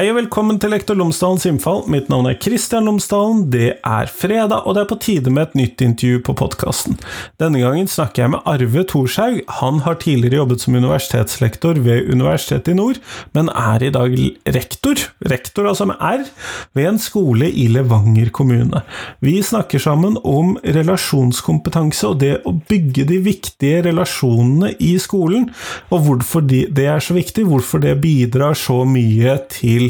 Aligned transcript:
Hei 0.00 0.06
og 0.08 0.14
velkommen 0.16 0.56
til 0.56 0.70
Lektor 0.72 0.96
Lomsdalens 0.96 1.42
innfall. 1.44 1.82
Mitt 1.92 2.06
navn 2.08 2.24
er 2.30 2.36
Kristian 2.40 2.86
Lomsdalen. 2.88 3.42
Det 3.52 3.74
er 3.84 4.08
fredag, 4.08 4.62
og 4.64 4.72
det 4.72 4.80
er 4.80 4.88
på 4.88 4.96
tide 4.96 5.28
med 5.28 5.50
et 5.50 5.56
nytt 5.58 5.82
intervju 5.84 6.22
på 6.24 6.34
podkasten. 6.40 6.94
Denne 7.42 7.60
gangen 7.60 7.84
snakker 7.84 8.22
jeg 8.22 8.32
med 8.32 8.48
Arve 8.48 8.84
Thorshaug. 8.88 9.42
Han 9.58 9.82
har 9.84 9.98
tidligere 10.00 10.38
jobbet 10.38 10.64
som 10.64 10.78
universitetslektor 10.80 11.82
ved 11.84 12.08
Universitetet 12.08 12.70
i 12.72 12.76
Nord, 12.78 13.02
men 13.36 13.50
er 13.52 13.84
i 13.84 13.90
dag 13.92 14.16
rektor, 14.56 15.02
rektor 15.28 15.68
altså 15.68 15.90
med 15.90 16.00
R, 16.00 16.24
ved 16.72 16.88
en 16.94 17.02
skole 17.04 17.50
i 17.52 17.68
Levanger 17.68 18.32
kommune. 18.32 18.80
Vi 19.20 19.36
snakker 19.44 19.84
sammen 19.84 20.16
om 20.24 20.56
relasjonskompetanse 20.64 22.08
og 22.08 22.24
det 22.24 22.38
å 22.48 22.54
bygge 22.72 23.04
de 23.12 23.20
viktige 23.28 23.84
relasjonene 23.90 24.72
i 24.80 24.94
skolen, 24.96 25.50
og 25.92 26.08
hvorfor 26.08 26.48
det 26.48 26.88
er 26.88 27.04
så 27.04 27.20
viktig, 27.20 27.44
hvorfor 27.52 27.84
det 27.84 27.98
bidrar 28.00 28.56
så 28.56 28.80
mye 28.88 29.36
til 29.52 29.89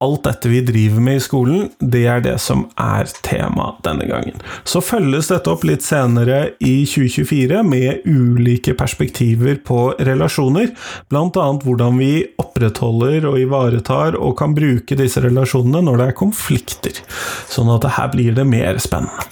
alt 0.00 0.22
dette 0.28 0.48
vi 0.48 0.60
driver 0.62 1.02
med 1.02 1.16
i 1.18 1.22
skolen, 1.22 1.64
det 1.82 2.04
er 2.06 2.20
det 2.22 2.36
som 2.38 2.68
er 2.78 3.08
tema 3.26 3.72
denne 3.82 4.06
gangen. 4.06 4.36
Så 4.62 4.78
følges 4.84 5.26
dette 5.32 5.50
opp 5.50 5.64
litt 5.66 5.82
senere 5.82 6.52
i 6.62 6.84
2024 6.86 7.64
med 7.66 8.06
ulike 8.06 8.76
perspektiver 8.78 9.58
på 9.66 9.80
relasjoner, 9.98 10.70
bl.a. 11.10 11.46
hvordan 11.64 11.98
vi 11.98 12.12
opprettholder 12.38 13.26
og 13.26 13.40
ivaretar 13.42 14.14
og 14.14 14.36
kan 14.38 14.54
bruke 14.54 14.98
disse 14.98 15.22
relasjonene 15.24 15.82
når 15.88 15.98
det 15.98 16.06
er 16.12 16.18
konflikter. 16.20 17.02
Sånn 17.50 17.72
at 17.74 17.88
her 17.98 18.12
blir 18.14 18.38
det 18.38 18.46
mer 18.46 18.78
spennende. 18.78 19.26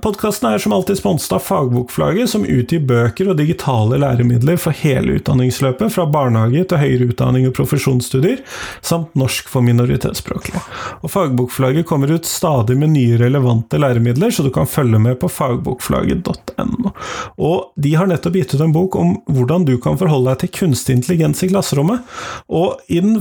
Podkasten 0.00 0.48
er 0.48 0.64
som 0.64 0.72
alltid 0.72 1.02
sponset 1.02 1.36
av 1.36 1.44
Fagbokflagget, 1.44 2.32
som 2.32 2.48
utgir 2.48 2.80
bøker 2.88 3.34
og 3.34 3.36
digitale 3.42 4.00
læremidler 4.00 4.56
for 4.56 4.72
hele 4.80 5.18
utdanningsløpet, 5.20 5.92
fra 5.92 6.08
barnehage 6.08 6.64
til 6.72 6.80
høyere 6.80 7.12
utdanning 7.12 7.50
og 7.50 7.56
profesjonsstudier, 7.60 8.40
samt 8.80 9.12
norsk 9.18 9.52
for 9.52 9.60
minoriteter 9.60 9.89
minoritetsspråklige. 9.90 10.62
Og 11.02 11.10
Fagbokflagget 11.10 11.86
kommer 11.86 12.12
ut 12.14 12.28
stadig 12.28 12.76
med 12.78 12.94
nye 12.94 13.18
relevante 13.20 13.78
læremidler, 13.80 14.30
så 14.30 14.46
du 14.46 14.50
kan 14.54 14.68
følge 14.70 14.98
med 15.02 15.18
på 15.20 15.28
fagbokflagget.no. 15.28 16.94
Og 17.38 17.72
de 17.76 17.94
har 17.98 18.10
nettopp 18.10 18.38
gitt 18.38 18.54
ut 18.54 18.64
en 18.64 18.74
bok 18.74 18.96
om 19.00 19.14
hvordan 19.30 19.66
du 19.68 19.76
kan 19.82 19.98
forholde 20.00 20.32
deg 20.32 20.44
til 20.44 20.54
kunstig 20.62 20.98
intelligens 20.98 21.42
i 21.44 21.50
klasserommet. 21.50 22.06
Og 22.48 22.80
i 22.88 23.00
den 23.00 23.20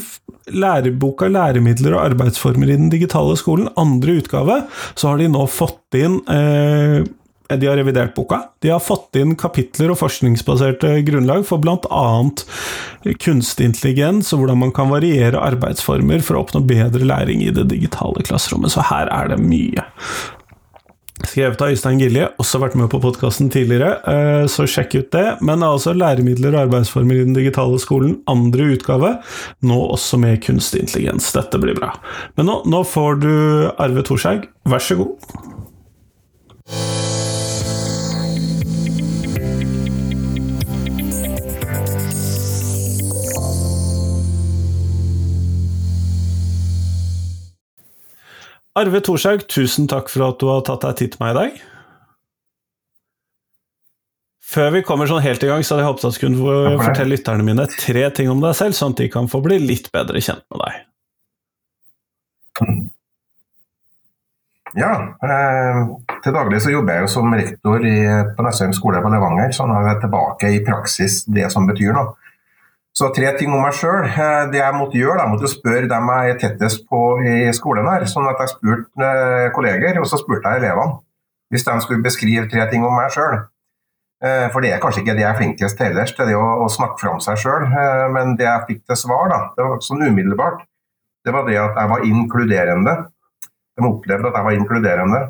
læreboka 0.49 1.27
'Læremidler 1.29 1.95
og 1.95 2.05
arbeidsformer 2.09 2.69
i 2.69 2.77
den 2.77 2.89
digitale 2.89 3.37
skolen', 3.37 3.69
andre 3.77 4.19
utgave, 4.21 4.63
så 4.95 5.09
har 5.09 5.17
de 5.17 5.29
nå 5.29 5.45
fått 5.45 5.97
inn 5.97 6.19
eh, 6.29 7.05
de 7.57 7.69
har 7.69 7.77
revidert 7.79 8.13
boka. 8.15 8.41
De 8.61 8.69
har 8.69 8.81
fått 8.83 9.17
inn 9.17 9.35
kapitler 9.39 9.93
og 9.93 9.99
forskningsbaserte 10.01 10.91
grunnlag 11.07 11.45
for 11.49 11.61
bl.a. 11.63 12.07
kunstig 13.23 13.69
intelligens 13.71 14.33
og 14.33 14.43
hvordan 14.43 14.61
man 14.65 14.73
kan 14.75 14.91
variere 14.93 15.41
arbeidsformer 15.41 16.21
for 16.25 16.37
å 16.37 16.43
oppnå 16.45 16.61
bedre 16.69 17.07
læring 17.09 17.41
i 17.45 17.53
det 17.55 17.69
digitale 17.71 18.25
klasserommet. 18.27 18.75
Så 18.75 18.85
her 18.91 19.09
er 19.13 19.33
det 19.33 19.41
mye. 19.41 19.87
Skrevet 21.19 21.59
av 21.59 21.73
Øystein 21.73 21.99
Gilje, 21.99 22.29
også 22.39 22.61
vært 22.63 22.77
med 22.79 22.87
på 22.93 23.01
podkasten 23.03 23.49
tidligere, 23.51 23.97
eh, 24.07 24.45
så 24.47 24.63
sjekk 24.69 24.95
ut 24.95 25.09
det. 25.11 25.25
Men 25.43 25.65
altså 25.65 25.91
læremidler 25.93 26.55
og 26.55 26.61
arbeidsformer 26.67 27.19
i 27.19 27.25
den 27.25 27.35
digitale 27.35 27.79
skolen, 27.79 28.21
andre 28.27 28.69
utgave, 28.77 29.17
nå 29.61 29.81
også 29.97 30.21
med 30.21 30.39
kunstig 30.45 30.85
intelligens. 30.85 31.33
Dette 31.35 31.59
blir 31.59 31.75
bra. 31.75 31.91
Men 32.37 32.47
nå, 32.47 32.61
nå 32.65 32.83
får 32.87 33.21
du 33.25 33.33
Arve 33.75 34.05
Thorshaug, 34.07 34.47
vær 34.69 34.85
så 34.85 35.01
god. 35.03 37.08
Arve 48.77 49.01
Thorshaug, 49.01 49.47
tusen 49.49 49.89
takk 49.89 50.11
for 50.13 50.29
at 50.29 50.39
du 50.41 50.47
har 50.51 50.61
tatt 50.67 50.85
deg 50.85 50.97
tid 50.99 51.15
til 51.15 51.23
meg 51.23 51.33
i 51.33 51.37
dag. 51.39 51.59
Før 54.49 54.71
vi 54.73 54.83
kommer 54.85 55.09
sånn 55.09 55.21
helt 55.21 55.43
i 55.45 55.49
gang, 55.49 55.61
så 55.65 55.75
hadde 55.75 55.83
jeg 55.83 55.89
håpet 55.91 56.05
at 56.07 56.15
du 56.15 56.21
kunne 56.23 56.77
fortelle 56.81 57.13
lytterne 57.13 57.45
mine 57.45 57.65
tre 57.75 58.05
ting 58.17 58.31
om 58.31 58.39
deg 58.41 58.55
selv, 58.57 58.77
sånn 58.77 58.95
at 58.95 59.01
de 59.03 59.09
kan 59.13 59.29
få 59.29 59.43
bli 59.45 59.59
litt 59.61 59.91
bedre 59.93 60.21
kjent 60.25 60.45
med 60.49 60.63
deg. 60.63 60.79
Ja, 64.77 64.89
eh, 65.25 65.77
til 66.23 66.33
daglig 66.33 66.61
så 66.61 66.73
jobber 66.73 66.97
jeg 66.97 67.05
jo 67.05 67.11
som 67.13 67.33
rektor 67.33 67.85
i, 67.85 67.95
på 68.37 68.45
Nesheim 68.45 68.73
skole 68.77 69.01
på 69.01 69.11
Levanger, 69.13 69.53
så 69.53 69.65
nå 69.69 69.77
er 69.79 69.87
jeg 69.91 70.01
tilbake 70.03 70.51
i 70.53 70.63
praksis 70.65 71.23
det 71.29 71.47
som 71.53 71.69
betyr 71.69 71.93
noe. 71.97 72.13
Så 72.97 73.11
tre 73.15 73.29
ting 73.37 73.53
om 73.53 73.61
meg 73.63 73.75
sjøl. 73.77 74.07
Eh, 74.09 74.47
det 74.53 74.59
jeg 74.59 74.75
måtte 74.75 74.97
gjøre, 74.97 75.21
jeg 75.21 75.31
måtte 75.33 75.51
spørre 75.51 75.89
dem 75.91 76.09
jeg 76.09 76.33
er 76.33 76.39
tettest 76.41 76.87
på 76.89 77.03
i 77.21 77.35
skolen. 77.55 77.87
her, 77.87 78.05
sånn 78.09 78.27
at 78.29 78.41
Jeg 78.41 78.55
spurte 78.55 79.05
eh, 79.05 79.51
kolleger, 79.55 79.99
og 80.01 80.07
så 80.09 80.17
spurte 80.17 80.49
jeg 80.49 80.63
elevene. 80.63 80.99
Hvis 81.49 81.65
de 81.65 81.79
skulle 81.81 82.03
beskrive 82.03 82.49
tre 82.49 82.65
ting 82.69 82.83
om 82.85 82.93
meg 82.93 83.11
sjøl. 83.13 83.45
Eh, 84.21 84.47
for 84.51 84.61
det 84.61 84.73
er 84.73 84.81
kanskje 84.81 85.03
ikke 85.03 85.15
det 85.15 85.23
jeg 85.23 85.31
er 85.31 85.37
flinkest 85.37 85.77
til 85.77 85.91
ellers, 85.91 86.13
er 86.17 86.27
det 86.27 86.35
å 86.35 86.67
snakke 86.69 86.99
fram 86.99 87.21
seg 87.23 87.39
sjøl. 87.39 87.69
Men 88.13 88.35
det 88.37 88.45
jeg 88.45 88.65
fikk 88.67 88.81
til 88.85 88.99
svar, 88.99 89.29
da, 89.31 89.39
det 89.55 89.65
var 89.65 89.85
sånn 89.85 90.03
umiddelbart, 90.03 90.65
det 91.25 91.33
var 91.33 91.47
det 91.47 91.57
at 91.61 91.77
jeg 91.77 91.91
var 91.93 92.05
inkluderende. 92.05 92.95
De 93.77 93.85
opplevde 93.87 94.27
at 94.27 94.39
jeg 94.39 94.47
var 94.49 94.57
inkluderende. 94.57 95.21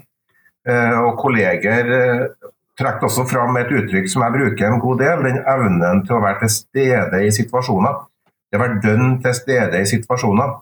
Og 1.06 1.16
kolleger 1.18 1.88
trekker 2.80 3.10
også 3.10 3.26
fram 3.28 3.58
et 3.60 3.72
uttrykk 3.76 4.08
som 4.12 4.24
jeg 4.24 4.36
bruker 4.36 4.68
en 4.68 4.82
god 4.82 5.02
del, 5.04 5.26
den 5.28 5.42
evnen 5.54 6.04
til 6.08 6.18
å 6.18 6.24
være 6.24 6.44
til 6.44 6.54
stede 6.54 7.22
i 7.26 7.32
situasjoner. 7.36 7.98
Det 8.50 8.58
å 8.58 8.64
være 8.64 8.82
dønn 8.84 9.18
til 9.24 9.36
stede 9.38 9.82
i 9.82 9.90
situasjoner, 9.90 10.54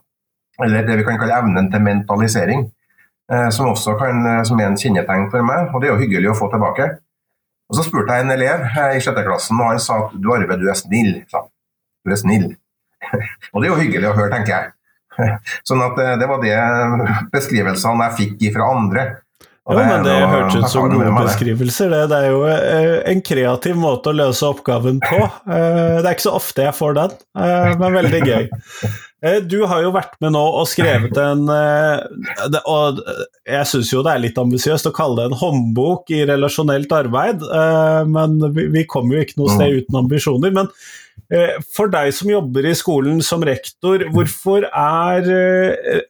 eller 0.66 0.88
det 0.88 0.98
vi 1.00 1.06
kan 1.08 1.20
kalle 1.22 1.38
evnen 1.38 1.70
til 1.72 1.84
mentalisering, 1.86 2.66
eh, 3.32 3.50
som 3.54 3.70
også 3.72 3.96
kan, 4.00 4.26
eh, 4.26 4.44
som 4.44 4.60
er 4.60 4.72
en 4.72 4.80
kjennetegn 4.82 5.30
for 5.32 5.46
meg, 5.46 5.70
og 5.74 5.82
det 5.82 5.90
er 5.90 5.94
jo 5.94 6.02
hyggelig 6.02 6.32
å 6.32 6.40
få 6.40 6.50
tilbake. 6.52 6.98
Og 7.70 7.76
Så 7.76 7.84
spurte 7.84 8.16
jeg 8.16 8.26
en 8.26 8.32
elev 8.32 8.66
eh, 8.66 8.98
i 8.98 9.04
sjette 9.04 9.24
klassen, 9.24 9.60
og 9.60 9.72
han 9.72 9.80
sa 9.80 10.00
at 10.06 10.16
du 10.16 10.34
Arve, 10.34 10.58
du 10.58 10.68
er 10.70 10.80
snill. 10.80 11.24
Du 12.04 12.12
er 12.12 12.20
snill. 12.20 12.50
og 13.54 13.62
det 13.62 13.70
er 13.70 13.74
jo 13.74 13.82
hyggelig 13.84 14.10
å 14.10 14.18
høre, 14.18 14.32
tenker 14.34 14.56
jeg. 14.56 14.74
Sånn 15.68 15.82
at 15.82 15.96
det 16.20 16.28
var 16.30 16.42
det 16.44 16.58
beskrivelsene 17.34 18.10
jeg 18.10 18.18
fikk 18.20 18.54
fra 18.54 18.72
andre. 18.76 19.06
Jo, 19.68 19.82
men 19.84 20.06
det 20.06 20.16
hørtes 20.32 20.62
ut 20.62 20.72
som 20.72 20.88
gode 20.88 21.10
beskrivelser. 21.12 21.92
Det. 21.92 22.04
det 22.12 22.20
er 22.22 22.30
jo 22.32 22.44
eh, 22.48 22.94
en 23.12 23.24
kreativ 23.26 23.76
måte 23.80 24.14
å 24.14 24.16
løse 24.16 24.48
oppgaven 24.48 25.02
på. 25.04 25.24
Eh, 25.58 26.00
det 26.02 26.06
er 26.06 26.14
ikke 26.14 26.26
så 26.28 26.36
ofte 26.38 26.64
jeg 26.66 26.76
får 26.76 26.96
den, 26.98 27.14
eh, 27.40 27.70
men 27.80 27.96
veldig 27.96 28.20
gøy. 28.28 28.48
Du 29.50 29.56
har 29.70 29.82
jo 29.82 29.94
vært 29.96 30.14
med 30.22 30.34
nå 30.36 30.42
og 30.60 30.68
skrevet 30.70 31.16
en 31.18 31.48
Og 31.50 33.00
jeg 33.48 33.70
syns 33.72 33.90
jo 33.94 34.04
det 34.06 34.12
er 34.14 34.22
litt 34.22 34.38
ambisiøst 34.38 34.90
å 34.90 34.94
kalle 34.94 35.18
det 35.24 35.32
en 35.32 35.40
håndbok 35.40 36.12
i 36.14 36.22
relasjonelt 36.30 36.94
arbeid, 36.94 37.42
men 38.12 38.38
vi 38.54 38.86
kommer 38.90 39.18
jo 39.18 39.26
ikke 39.26 39.40
noe 39.42 39.56
sted 39.56 39.82
uten 39.82 40.00
ambisjoner. 40.04 40.54
Men 40.60 40.70
for 41.74 41.90
deg 41.94 42.14
som 42.16 42.30
jobber 42.30 42.70
i 42.70 42.78
skolen 42.78 43.24
som 43.26 43.46
rektor, 43.48 44.06
hvorfor 44.14 44.68
er, 44.70 45.32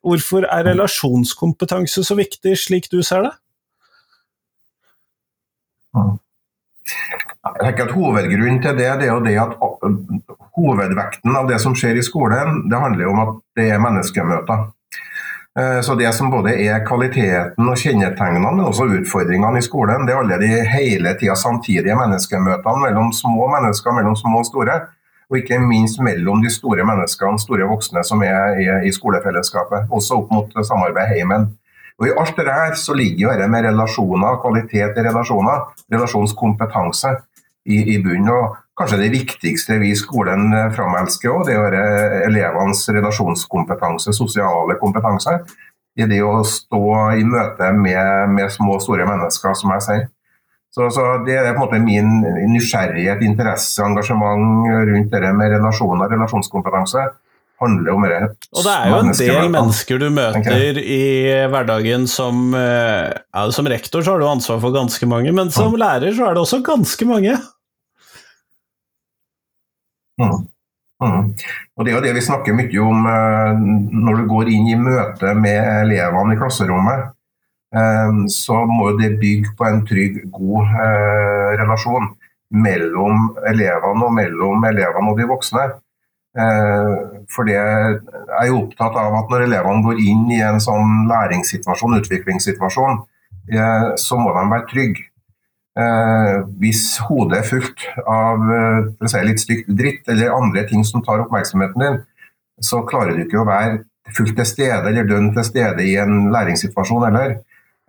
hvorfor 0.03 0.49
er 0.49 0.67
relasjonskompetanse 0.73 2.03
så 2.09 2.19
viktig, 2.19 2.57
slik 2.59 2.91
du 2.91 2.99
ser 3.05 3.29
det? 3.29 3.35
Jeg 7.47 7.59
tenker 7.61 7.87
at 7.87 7.95
Hovedgrunnen 7.95 8.61
til 8.63 8.75
det, 8.77 8.89
det 8.99 9.07
er 9.07 9.13
jo 9.13 9.23
det 9.23 9.35
at 9.39 9.53
hovedvekten 10.57 11.35
av 11.37 11.47
det 11.49 11.59
som 11.63 11.75
skjer 11.77 11.99
i 11.99 12.05
skolen, 12.05 12.65
det 12.71 12.81
handler 12.81 13.11
om 13.11 13.21
at 13.23 13.37
det 13.59 13.69
er 13.71 13.83
menneskemøter. 13.83 14.65
Eh, 15.59 15.79
så 15.81 15.95
Det 15.95 16.13
som 16.13 16.29
både 16.31 16.53
er 16.53 16.85
kvaliteten 16.85 17.69
og 17.69 17.77
kjennetegnene, 17.77 18.51
men 18.51 18.65
også 18.65 18.89
utfordringene 18.99 19.57
i 19.57 19.65
skolen, 19.65 20.05
det 20.05 20.13
er 20.13 20.21
alle 20.21 20.37
de 20.41 20.49
hele 20.69 21.15
tida 21.17 21.35
samtidige 21.35 21.95
menneskemøtene 21.97 22.83
mellom 22.83 23.11
små 23.13 23.47
mennesker, 23.55 23.91
mellom 23.91 24.15
små 24.15 24.43
og 24.43 24.45
store. 24.45 24.81
Og 25.29 25.37
ikke 25.37 25.59
minst 25.59 25.99
mellom 25.99 26.41
de 26.43 26.49
store 26.49 26.85
menneskene, 26.87 27.39
store 27.39 27.65
voksne 27.67 28.03
som 28.03 28.21
er, 28.23 28.61
i 28.87 28.91
skolefellesskapet. 28.91 29.89
Også 29.91 30.21
opp 30.21 30.31
mot 30.31 30.53
samarbeid 30.63 31.09
heimen. 31.11 31.49
Og 31.97 32.05
I 32.07 32.13
alt 32.21 32.37
det 32.37 32.53
her 32.53 32.75
så 32.77 32.93
ligger 32.93 33.25
jo 33.25 33.31
dette 33.33 33.49
med 33.49 33.65
relasjoner, 33.65 34.37
kvalitet 34.43 34.99
i 34.99 35.05
relasjoner, 35.07 35.63
relasjonskompetanse 35.93 37.13
i, 37.65 37.79
i 37.95 37.97
bunnen. 38.03 38.29
Og 38.33 38.57
kanskje 38.77 38.99
det 39.01 39.13
viktigste 39.15 39.79
vi 39.81 39.91
i 39.91 39.97
skolen 39.97 40.51
eh, 40.53 40.69
framelsker 40.75 41.33
òg, 41.33 41.47
det 41.47 41.55
er 41.57 41.77
eh, 41.79 42.19
elevenes 42.27 42.83
relasjonskompetanse, 42.93 44.13
sosiale 44.13 44.77
kompetanse. 44.81 45.39
I 45.97 46.05
det 46.05 46.21
å 46.21 46.43
stå 46.45 46.83
i 47.17 47.25
møte 47.25 47.71
med, 47.73 48.29
med 48.29 48.53
små 48.53 48.75
og 48.77 48.83
store 48.85 49.07
mennesker, 49.09 49.57
som 49.57 49.73
jeg 49.73 49.85
sier. 49.87 50.05
Så, 50.69 50.91
så, 50.93 51.05
Det 51.25 51.33
er 51.33 51.47
på 51.47 51.55
en 51.55 51.63
måte 51.63 51.79
min 51.81 52.19
nysgjerrighet, 52.51 53.23
interesse, 53.25 53.81
engasjement 53.81 54.67
rundt 54.85 55.09
det 55.09 55.31
med 55.33 55.55
relasjoner, 55.55 56.11
relasjonskompetanse 56.13 57.07
handler 57.61 57.93
om 57.93 58.05
det. 58.05 58.19
Og 58.53 58.65
det 58.65 58.73
er 58.73 58.91
jo 58.91 58.97
en 59.01 59.15
del 59.17 59.49
mennesker 59.53 60.01
du 60.01 60.07
møter 60.13 60.79
i 60.81 61.01
hverdagen 61.51 62.05
som 62.09 62.53
eh, 62.57 63.13
ja, 63.13 63.45
Som 63.53 63.69
rektor 63.69 64.05
så 64.05 64.13
har 64.13 64.21
du 64.21 64.27
ansvar 64.29 64.61
for 64.63 64.75
ganske 64.75 65.09
mange, 65.09 65.33
men 65.33 65.51
som 65.53 65.73
mm. 65.73 65.79
lærer 65.81 66.13
så 66.15 66.27
er 66.27 66.37
det 66.37 66.43
også 66.43 66.61
ganske 66.65 67.09
mange. 67.09 67.37
Mm. 70.21 70.45
Mm. 70.97 71.25
Og 71.77 71.85
Det 71.85 71.91
er 71.91 71.95
jo 71.95 72.05
det 72.07 72.15
vi 72.17 72.25
snakker 72.25 72.57
mye 72.57 72.85
om 72.85 73.09
eh, 73.09 73.65
når 74.05 74.21
du 74.21 74.29
går 74.33 74.53
inn 74.53 74.71
i 74.73 74.79
møte 74.81 75.33
med 75.37 75.59
elevene 75.85 76.37
i 76.37 76.39
klasserommet. 76.39 77.11
Eh, 77.73 78.21
så 78.33 78.61
må 78.69 78.93
det 79.01 79.17
bygge 79.21 79.57
på 79.57 79.65
en 79.65 79.83
trygg, 79.85 80.23
god 80.33 80.77
relasjon 81.57 82.13
mellom 82.53 83.33
elevene 83.49 84.05
og 84.07 84.13
mellom 84.15 84.65
elevene 84.69 85.11
og 85.11 85.19
de 85.19 85.29
voksne. 85.29 85.67
For 86.35 87.47
det 87.47 87.55
er 87.57 88.43
jo 88.49 88.59
opptatt 88.59 88.97
av 88.99 89.15
at 89.17 89.31
når 89.31 89.45
elevene 89.47 89.81
går 89.85 90.01
inn 90.03 90.27
i 90.35 90.41
en 90.45 90.59
sånn 90.61 91.07
læringssituasjon, 91.09 91.95
utviklingssituasjon, 91.97 92.99
så 93.97 94.19
må 94.21 94.35
de 94.35 94.43
være 94.51 94.67
trygge. 94.69 95.07
Eh, 95.77 96.35
hvis 96.57 96.95
hodet 97.05 97.37
er 97.37 97.45
fullt 97.45 97.83
av 98.09 98.45
eh, 98.49 99.09
si 99.11 99.19
litt 99.27 99.41
stygt 99.43 99.67
dritt 99.77 100.07
eller 100.09 100.33
andre 100.33 100.63
ting 100.65 100.81
som 100.87 101.03
tar 101.05 101.21
oppmerksomheten 101.21 101.83
din, 101.83 101.99
så 102.65 102.81
klarer 102.87 103.13
du 103.13 103.21
ikke 103.21 103.43
å 103.43 103.45
være 103.45 103.83
fullt 104.17 104.33
til 104.39 104.47
stede 104.49 104.89
eller 104.89 105.05
dønn 105.05 105.29
til 105.35 105.45
stede 105.45 105.85
i 105.85 105.93
en 106.01 106.31
læringssituasjon 106.33 107.05
heller. 107.05 107.35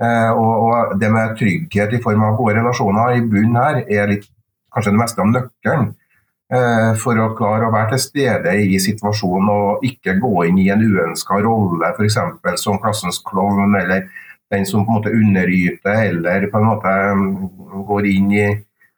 Eh, 0.04 0.32
og, 0.36 0.98
det 1.00 1.08
med 1.14 1.38
trygghet 1.38 1.96
i 1.96 2.02
form 2.02 2.26
av 2.26 2.36
gode 2.36 2.58
relasjoner 2.58 3.16
i 3.16 3.24
bunnen 3.24 3.56
her 3.56 3.80
er 3.86 4.12
litt, 4.12 4.28
kanskje 4.74 4.92
det 4.92 5.00
meste 5.00 5.24
av 5.24 5.32
nøkkelen 5.32 5.88
eh, 5.88 5.96
for 6.48 7.18
å 7.20 7.32
klare 7.36 7.66
å 7.68 7.72
være 7.74 7.90
til 7.92 8.00
stede 8.00 8.54
i 8.56 8.78
situasjonen 8.80 9.50
og 9.52 9.82
ikke 9.84 10.14
gå 10.16 10.46
inn 10.48 10.62
i 10.62 10.70
en 10.72 10.80
uønska 10.80 11.42
rolle, 11.44 11.90
f.eks. 11.92 12.16
som 12.62 12.78
klassens 12.80 13.20
klovn 13.26 13.76
eller 13.76 14.06
den 14.50 14.64
som 14.66 14.86
på 14.86 14.92
en 14.92 14.96
måte 14.96 15.12
underyter 15.12 16.06
eller 16.08 16.46
på 16.48 16.58
en 16.58 16.70
måte 16.70 16.94
um, 17.12 17.84
går 17.88 18.08
inn 18.08 18.32
i, 18.32 18.46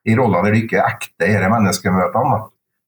i 0.06 0.16
roller 0.16 0.46
der 0.46 0.54
det 0.54 0.62
ikke 0.64 0.78
er 0.78 0.92
ekte 0.92 1.26
disse 1.26 1.50
menneskemøtene. 1.50 2.36
Da. 2.36 2.40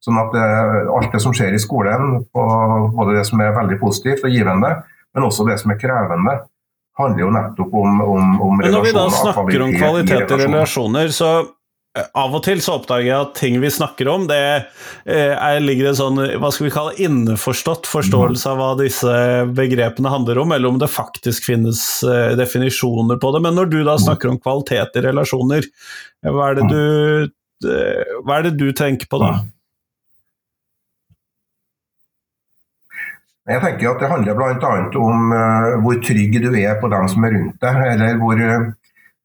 Sånn 0.03 0.21
at 0.23 0.31
det, 0.35 0.47
Alt 0.95 1.15
det 1.15 1.23
som 1.23 1.35
skjer 1.35 1.55
i 1.55 1.63
skolen, 1.63 2.23
både 2.35 3.19
det 3.19 3.27
som 3.27 3.43
er 3.43 3.55
veldig 3.55 3.79
positivt 3.83 4.25
og 4.27 4.35
givende, 4.35 4.77
men 5.15 5.27
også 5.27 5.47
det 5.47 5.59
som 5.63 5.75
er 5.75 5.79
krevende, 5.83 6.37
handler 6.99 7.25
jo 7.25 7.33
nettopp 7.35 7.75
om, 7.83 8.01
om, 8.05 8.33
om 8.47 8.63
relasjoner. 8.63 8.79
Når 8.79 8.87
vi 8.87 8.95
da 8.95 9.05
snakker 9.19 9.67
om 9.67 9.75
kvalitet 9.75 10.35
i 10.35 10.41
relasjoner, 10.47 11.15
så 11.15 11.33
Eh, 11.41 11.49
av 11.93 12.33
og 12.33 12.41
til 12.47 12.61
så 12.65 12.79
oppdager 12.79 13.05
jeg 13.05 13.19
at 13.19 13.35
ting 13.37 13.59
vi 13.61 13.69
snakker 13.73 14.09
om, 14.09 14.25
det 14.31 14.39
eh, 14.41 15.35
er, 15.35 15.59
ligger 15.61 15.91
en 15.91 15.99
sånn 15.99 16.21
hva 16.41 16.49
skal 16.55 16.67
vi 16.67 16.73
kalle 16.73 16.95
innforstått 17.05 17.89
forståelse 17.91 18.49
av 18.49 18.61
hva 18.61 18.71
disse 18.81 19.17
begrepene 19.53 20.13
handler 20.13 20.41
om, 20.41 20.55
eller 20.57 20.73
om 20.73 20.81
det 20.81 20.89
faktisk 20.93 21.51
finnes 21.51 21.85
eh, 22.09 22.33
definisjoner 22.39 23.21
på 23.21 23.35
det. 23.37 23.43
Men 23.45 23.61
når 23.61 23.73
du 23.75 23.81
da 23.85 23.99
snakker 24.01 24.33
om 24.33 24.41
kvalitet 24.41 24.97
i 24.97 25.05
relasjoner, 25.05 25.69
hva 26.25 26.49
er 26.49 26.61
det 26.63 26.69
du, 26.73 27.73
hva 28.25 28.39
er 28.39 28.49
det 28.49 28.57
du 28.57 28.71
tenker 28.77 29.11
på 29.11 29.21
da? 29.21 29.35
Jeg 33.51 33.59
tenker 33.59 33.91
at 33.91 34.01
Det 34.01 34.09
handler 34.09 34.37
bl.a. 34.39 34.75
om 35.03 35.33
hvor 35.83 35.97
trygg 36.07 36.37
du 36.41 36.53
er 36.57 36.79
på 36.81 36.89
dem 36.89 37.09
som 37.11 37.27
er 37.27 37.35
rundt 37.37 37.59
deg, 37.61 37.81
eller 37.91 38.21
hvor 38.23 38.39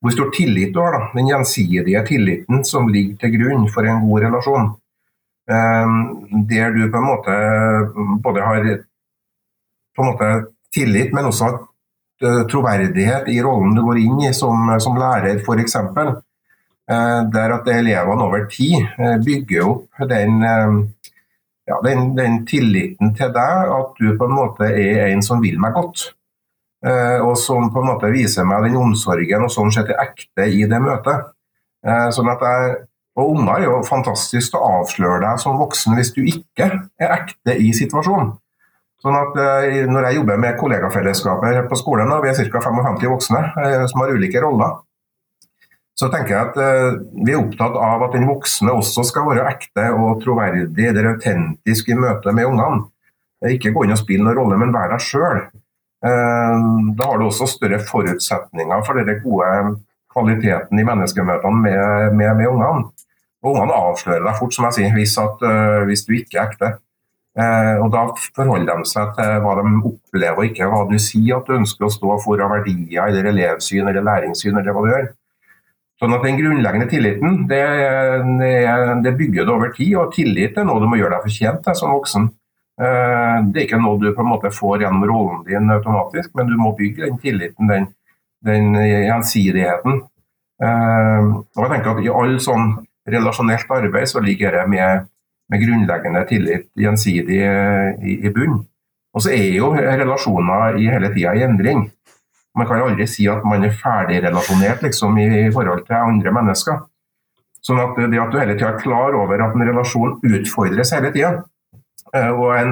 hvor 0.01 0.13
stor 0.13 0.29
tillit 0.35 0.73
du 0.73 0.79
har. 0.79 0.94
Da. 0.94 1.11
Den 1.13 1.31
gjensidige 1.31 2.03
tilliten 2.07 2.65
som 2.65 2.89
ligger 2.91 3.17
til 3.21 3.39
grunn 3.39 3.65
for 3.73 3.88
en 3.88 4.03
god 4.07 4.27
relasjon. 4.27 4.69
Ehm, 5.51 5.97
der 6.49 6.71
du 6.75 6.91
på 6.91 6.97
en 6.97 7.07
måte 7.07 7.35
både 8.23 8.41
har 8.41 8.65
måte 9.97 10.31
tillit, 10.73 11.13
men 11.13 11.29
også 11.29 11.51
eh, 12.21 12.44
troverdighet 12.51 13.29
i 13.31 13.39
rollen 13.41 13.75
du 13.75 13.83
går 13.85 14.01
inn 14.03 14.25
i 14.27 14.33
som, 14.35 14.69
som 14.83 14.99
lærer, 14.99 15.39
f.eks. 15.39 15.75
Eh, 15.77 17.21
der 17.33 17.55
at 17.55 17.71
elevene 17.71 18.27
over 18.27 18.45
tid 18.51 18.83
eh, 18.99 19.17
bygger 19.23 19.71
opp 19.71 20.03
den, 20.09 20.44
ja, 21.67 21.79
den, 21.83 22.11
den 22.17 22.44
tilliten 22.47 23.15
til 23.15 23.33
deg, 23.33 23.73
at 23.79 23.97
du 23.99 24.13
på 24.19 24.27
en 24.27 24.38
måte 24.38 24.69
er 24.69 25.07
en 25.07 25.23
som 25.25 25.41
vil 25.44 25.59
meg 25.63 25.75
godt. 25.79 26.11
Eh, 26.85 27.19
og 27.25 27.33
som 27.41 27.71
på 27.74 27.81
en 27.81 27.89
måte 27.89 28.09
viser 28.13 28.45
meg 28.45 28.68
den 28.68 28.77
omsorgen 28.77 29.47
og 29.47 29.53
sånn 29.53 29.74
sett 29.74 29.89
er 29.89 30.03
ekte 30.03 30.45
i 30.45 30.65
det 30.69 30.79
møtet. 30.81 31.31
Eh, 31.85 32.09
sånn 32.13 32.29
at 32.29 32.44
jeg, 32.45 32.75
og 33.18 33.31
Unger 33.33 33.56
er 33.56 33.65
jo 33.65 33.79
fantastisk 33.88 34.57
å 34.57 34.65
avsløre 34.81 35.24
deg 35.24 35.41
som 35.41 35.57
voksen 35.57 35.97
hvis 35.97 36.13
du 36.13 36.21
ikke 36.21 36.69
er 37.01 37.15
ekte 37.15 37.57
i 37.57 37.71
situasjonen. 37.74 38.35
Sånn 39.01 39.18
at 39.18 39.38
eh, 39.41 39.85
Når 39.89 40.09
jeg 40.09 40.19
jobber 40.19 40.41
med 40.41 40.57
kollegafellesskapet 40.57 41.69
på 41.69 41.79
skolen, 41.81 42.13
og 42.13 42.25
vi 42.25 42.33
er 42.33 42.51
ca. 42.51 42.62
55 42.62 43.09
voksne 43.09 43.41
som 43.89 44.03
har 44.03 44.13
ulike 44.13 44.41
roller, 44.41 44.83
så 45.97 46.12
tenker 46.13 46.35
jeg 46.35 46.50
at 46.51 46.57
vi 47.25 47.33
er 47.33 47.39
opptatt 47.39 47.73
av 47.73 48.03
at 48.06 48.13
den 48.13 48.27
voksne 48.30 48.69
også 48.69 49.01
skal 49.07 49.31
være 49.31 49.47
ekte 49.50 49.88
og 49.97 50.19
troverdig 50.21 50.91
eller 50.91 51.15
autentisk 51.15 51.89
i 51.89 51.97
møte 51.97 52.33
med 52.38 52.45
ungene. 52.51 52.83
Ikke 53.50 53.71
gå 53.73 53.85
inn 53.85 53.95
og 53.95 53.97
spille 54.03 54.27
noen 54.27 54.38
rolle, 54.38 54.59
men 54.62 54.75
være 54.75 54.94
deg 54.94 55.07
sjøl. 55.07 55.41
Eh, 56.05 56.65
da 56.97 57.09
har 57.09 57.17
du 57.17 57.25
også 57.25 57.47
større 57.49 57.79
forutsetninger 57.81 58.83
for 58.85 59.01
den 59.01 59.21
gode 59.23 59.77
kvaliteten 60.13 60.79
i 60.79 60.85
menneskemøtene 60.85 61.61
med, 61.63 62.17
med, 62.17 62.35
med 62.38 62.51
ungene. 62.51 62.91
Og 63.45 63.53
Ungene 63.53 63.77
avslører 63.77 64.25
deg 64.25 64.38
fort, 64.39 64.55
som 64.55 64.65
jeg 64.67 64.77
sier, 64.77 64.94
hvis, 64.97 65.13
at, 65.21 65.44
uh, 65.45 65.83
hvis 65.88 66.03
du 66.07 66.15
ikke 66.17 66.39
er 66.39 66.47
ekte. 66.49 66.71
Uh, 67.38 67.83
og 67.85 67.91
Da 67.94 68.01
forholder 68.35 68.81
de 68.81 68.89
seg 68.89 69.11
til 69.13 69.35
hva 69.44 69.53
de 69.59 69.73
opplever, 69.91 70.39
og 70.39 70.47
ikke 70.47 70.69
hva 70.71 70.81
du 70.89 70.97
sier 71.01 71.38
at 71.38 71.45
du 71.47 71.53
ønsker 71.59 71.85
å 71.85 71.94
stå 71.94 72.17
for 72.23 72.41
av 72.41 72.55
verdier, 72.55 73.05
eller 73.05 73.29
elevsyn 73.29 73.85
eller 73.85 74.05
læringssyn, 74.07 74.57
eller 74.57 74.73
hva 74.73 74.83
du 74.83 74.89
gjør. 74.89 75.07
Sånn 76.01 76.13
at 76.17 76.25
Den 76.25 76.38
grunnleggende 76.38 76.89
tilliten 76.89 77.45
det, 77.49 77.61
det, 78.41 78.57
det 79.05 79.15
bygger 79.21 79.45
du 79.45 79.53
over 79.53 79.71
tid, 79.77 79.95
og 80.01 80.11
tillit 80.17 80.57
er 80.57 80.67
noe 80.67 80.81
du 80.81 80.89
må 80.89 80.99
gjøre 80.99 81.15
deg 81.15 81.29
fortjent 81.29 81.63
til 81.65 81.77
som 81.77 81.94
voksen. 81.94 82.27
Eh, 82.77 83.38
det 83.50 83.62
er 83.62 83.65
ikke 83.65 83.79
noe 83.81 83.97
du 83.97 84.12
på 84.13 84.21
en 84.21 84.29
måte 84.29 84.51
får 84.53 84.83
gjennom 84.83 85.06
rollen 85.09 85.41
din 85.47 85.71
automatisk, 85.74 86.29
men 86.38 86.51
du 86.51 86.57
må 86.59 86.75
bygge 86.77 87.07
den 87.07 87.18
tilliten, 87.21 87.71
den, 87.71 87.88
den 88.45 88.77
gjensidigheten. 88.77 90.03
Eh, 90.62 91.29
og 91.33 91.63
jeg 91.63 91.71
tenker 91.74 91.95
at 91.95 92.03
I 92.06 92.13
all 92.13 92.38
sånn 92.44 92.71
relasjonelt 93.07 93.71
arbeid 93.71 94.09
så 94.12 94.21
ligger 94.21 94.59
det 94.59 94.65
med, 94.69 95.07
med 95.50 95.63
grunnleggende 95.63 96.24
tillit 96.29 96.68
gjensidig 96.77 97.41
eh, 97.45 97.92
i, 98.04 98.19
i 98.28 98.33
bunn. 98.35 98.59
Og 99.18 99.23
så 99.25 99.33
er 99.33 99.56
jo 99.56 99.71
relasjoner 99.73 100.78
i 100.78 100.90
hele 100.92 101.09
tida 101.16 101.33
i 101.33 101.45
endring. 101.47 101.87
Man 102.57 102.68
kan 102.69 102.83
aldri 102.83 103.07
si 103.09 103.25
at 103.30 103.45
man 103.45 103.66
er 103.66 103.73
ferdigrelasjonert 103.73 104.83
liksom, 104.85 105.18
i 105.18 105.49
forhold 105.54 105.85
til 105.87 105.97
andre 105.97 106.33
mennesker. 106.33 106.83
Sånn 107.66 107.81
at 107.81 107.97
det 107.97 108.21
at 108.21 108.33
du 108.33 108.37
hele 108.37 108.54
tida 108.57 108.75
er 108.75 108.81
klar 108.81 109.18
over 109.18 109.42
at 109.42 109.56
en 109.57 109.66
relasjon 109.66 110.19
utfordres 110.21 110.94
hele 110.94 111.09
tida, 111.16 111.31
og 112.14 112.49
en, 112.56 112.71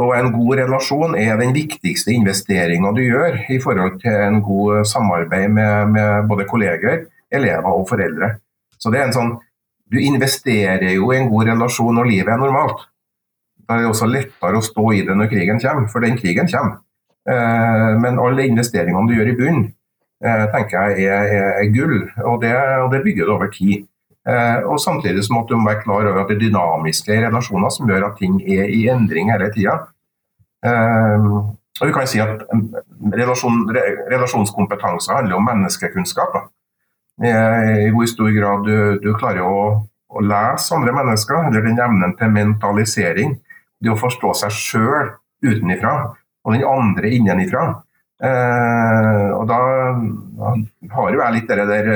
og 0.00 0.12
en, 0.16 0.32
god 0.32 0.58
relasjon 0.60 1.16
er 1.18 1.38
den 1.40 1.54
viktigste 1.56 2.12
investeringa 2.12 2.92
du 2.96 3.02
gjør 3.04 3.38
i 3.52 3.58
forhold 3.62 3.98
til 4.02 4.16
en 4.26 4.42
god 4.44 4.84
samarbeid 4.88 5.48
med, 5.48 5.92
med, 5.92 6.28
både 6.28 6.48
kolleger, 6.48 7.06
elever 7.32 7.70
og 7.72 7.88
foreldre. 7.88 8.34
Så 8.78 8.92
det 8.92 9.00
er 9.00 9.10
en 9.10 9.16
sånn, 9.16 9.36
Du 9.86 10.00
investerer 10.02 10.96
jo 10.96 11.12
i 11.12 11.16
en 11.20 11.28
god 11.30 11.46
relasjon 11.46 11.94
når 11.94 12.08
livet 12.10 12.32
er 12.34 12.40
normalt. 12.40 12.80
Da 13.62 13.76
er 13.76 13.84
det 13.84 13.90
også 13.92 14.08
lettere 14.10 14.58
å 14.58 14.64
stå 14.64 14.86
i 14.96 15.04
det 15.06 15.14
når 15.14 15.28
krigen 15.30 15.60
kommer, 15.62 15.86
for 15.92 16.02
den 16.02 16.18
krigen 16.18 16.50
kommer. 16.50 16.80
Eh, 17.26 17.92
men 18.02 18.20
alle 18.22 18.46
investeringene 18.46 19.06
du 19.06 19.14
gjør 19.16 19.30
i 19.32 19.36
bunnen, 19.38 19.68
eh, 20.22 20.44
tenker 20.52 20.90
jeg 20.90 21.06
er, 21.06 21.30
er, 21.36 21.48
er 21.62 21.70
gull, 21.74 21.96
og 22.22 22.42
det, 22.42 22.52
og 22.84 22.92
det 22.94 23.02
bygger 23.06 23.26
du 23.26 23.34
over 23.34 23.50
tid. 23.54 23.86
Eh, 24.26 24.64
og 24.66 24.80
Samtidig 24.82 25.22
så 25.24 25.36
måtte 25.36 25.54
du 25.54 25.62
være 25.62 25.82
klar 25.84 26.08
over 26.08 26.24
at 26.24 26.30
det 26.30 26.36
er 26.36 26.48
dynamiske 26.48 27.20
relasjoner 27.26 27.70
som 27.70 27.90
gjør 27.90 28.08
at 28.08 28.18
ting 28.18 28.40
er 28.42 28.66
i 28.74 28.86
endring 28.90 29.30
hele 29.30 29.52
tida. 29.54 29.78
Eh, 30.66 31.28
og 31.76 31.84
vi 31.84 31.92
kan 31.92 32.08
si 32.08 32.20
at 32.22 32.46
relasjon, 33.12 33.66
Relasjonskompetanse 34.10 35.12
handler 35.12 35.36
om 35.36 35.44
menneskekunnskap. 35.44 36.38
I 37.20 37.90
hvor 37.92 38.08
stor 38.08 38.32
grad 38.32 38.64
du, 38.64 38.76
du 39.00 39.10
klarer 39.16 39.44
å, 39.44 39.60
å, 39.84 40.22
lese 40.24 40.74
andre 40.76 40.92
mennesker, 40.96 41.48
eller 41.48 41.64
den 41.64 41.80
evnen 41.80 42.14
til 42.16 42.32
mentalisering. 42.32 43.34
Det 43.80 43.92
å 43.92 43.98
forstå 44.00 44.32
seg 44.40 44.56
sjøl 44.56 45.12
utenifra, 45.44 45.94
og 46.44 46.56
den 46.56 46.64
andre 46.64 47.12
innenifra. 47.12 47.66
Eh, 48.24 49.28
og 49.36 49.44
da, 49.48 49.60
da 50.40 50.54
har 50.96 51.12
jo 51.12 51.20
jeg 51.20 51.36
litt 51.36 51.52
det 51.52 51.68
der 51.68 51.90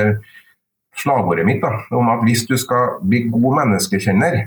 slagordet 0.97 1.45
mitt 1.47 1.61
da, 1.63 1.75
om 1.95 2.09
at 2.11 2.23
hvis 2.27 2.45
du 2.49 2.57
skal 2.59 2.99
bli 3.01 3.25
god 3.31 3.57
menneskekjenner, 3.61 4.45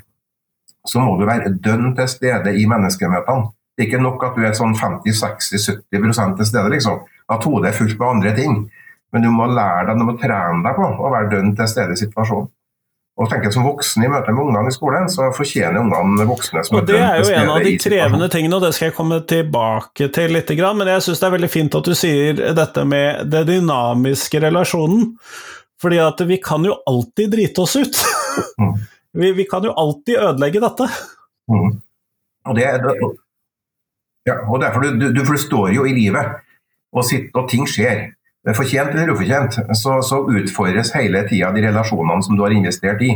så 0.85 1.01
må 1.01 1.17
du 1.17 1.25
være 1.29 1.55
dønn 1.65 1.95
til 1.97 2.09
stede 2.11 2.53
i 2.61 2.67
menneskemøtene. 2.69 3.51
Det 3.75 3.83
er 3.83 3.89
ikke 3.89 4.05
nok 4.05 4.23
at 4.23 4.37
du 4.37 4.45
er 4.47 4.53
sånn 4.55 4.75
50-60-70 4.79 6.37
til 6.39 6.47
stede, 6.47 6.69
liksom. 6.77 7.01
At 7.33 7.47
hodet 7.49 7.73
er 7.73 7.79
fullt 7.79 7.97
med 7.99 8.11
andre 8.11 8.35
ting. 8.37 8.59
Men 9.15 9.25
du 9.25 9.31
må 9.35 9.49
lære 9.51 9.89
deg, 9.89 9.99
du 9.99 10.07
må 10.07 10.15
trene 10.21 10.61
deg 10.63 10.77
på 10.79 10.91
å 11.07 11.11
være 11.11 11.31
dønn 11.33 11.57
til 11.59 11.71
stede 11.71 11.97
i 11.97 11.99
situasjonen. 11.99 12.53
Og 13.15 13.29
tenker 13.31 13.53
Som 13.55 13.63
voksen 13.63 14.03
i 14.03 14.09
møte 14.11 14.33
med 14.35 14.43
ungene 14.43 14.71
i 14.73 14.75
skolen, 14.75 15.05
så 15.11 15.29
fortjener 15.35 15.79
ungene 15.79 16.27
voksne 16.27 16.65
som 16.67 16.81
og 16.81 16.89
Det 16.89 16.99
er 16.99 17.21
jo 17.21 17.29
en 17.31 17.53
av 17.53 17.61
de 17.63 17.77
krevende 17.79 18.29
tingene, 18.33 18.59
og 18.59 18.65
det 18.67 18.73
skal 18.75 18.89
jeg 18.89 18.97
komme 18.97 19.21
tilbake 19.31 20.09
til 20.15 20.35
litt. 20.35 20.51
Men 20.51 20.91
jeg 20.91 21.05
syns 21.07 21.23
det 21.23 21.29
er 21.29 21.37
veldig 21.37 21.51
fint 21.53 21.79
at 21.79 21.91
du 21.91 21.95
sier 21.99 22.43
dette 22.59 22.87
med 22.91 23.31
det 23.31 23.45
dynamiske 23.53 24.43
relasjonen. 24.43 25.13
Fordi 25.83 25.99
at 26.03 26.21
vi 26.29 26.39
kan 26.43 26.65
jo 26.65 26.77
alltid 26.87 27.33
drite 27.35 27.65
oss 27.65 27.77
ut. 27.77 28.01
Mm. 28.61 28.75
vi, 29.21 29.33
vi, 29.41 29.47
kan 29.51 29.65
jo 29.65 29.73
alltid 29.73 30.19
ødelegge 30.19 30.63
dette. 30.65 30.89
Mm. 31.51 31.77
Og, 32.45 32.57
det, 32.57 32.67
ja, 34.29 34.41
og 34.49 34.61
derfor 34.61 34.85
du, 34.85 34.99
du, 35.01 35.09
du 35.13 35.25
forstår 35.27 35.73
jo 35.75 35.87
i 35.89 35.95
livet, 35.97 36.41
og, 36.95 37.05
sitt, 37.07 37.31
og 37.35 37.49
ting 37.51 37.69
skjer. 37.69 38.07
Fortjent 38.45 38.93
eller 38.93 39.15
ufortjent, 39.15 39.57
så, 39.73 39.99
så 40.05 40.21
utfordres 40.29 40.93
hele 40.99 41.23
tida 41.29 41.49
de 41.55 41.63
relasjonene 41.65 42.25
som 42.27 42.37
du 42.37 42.45
har 42.45 42.53
investert 42.53 43.01
i. 43.05 43.15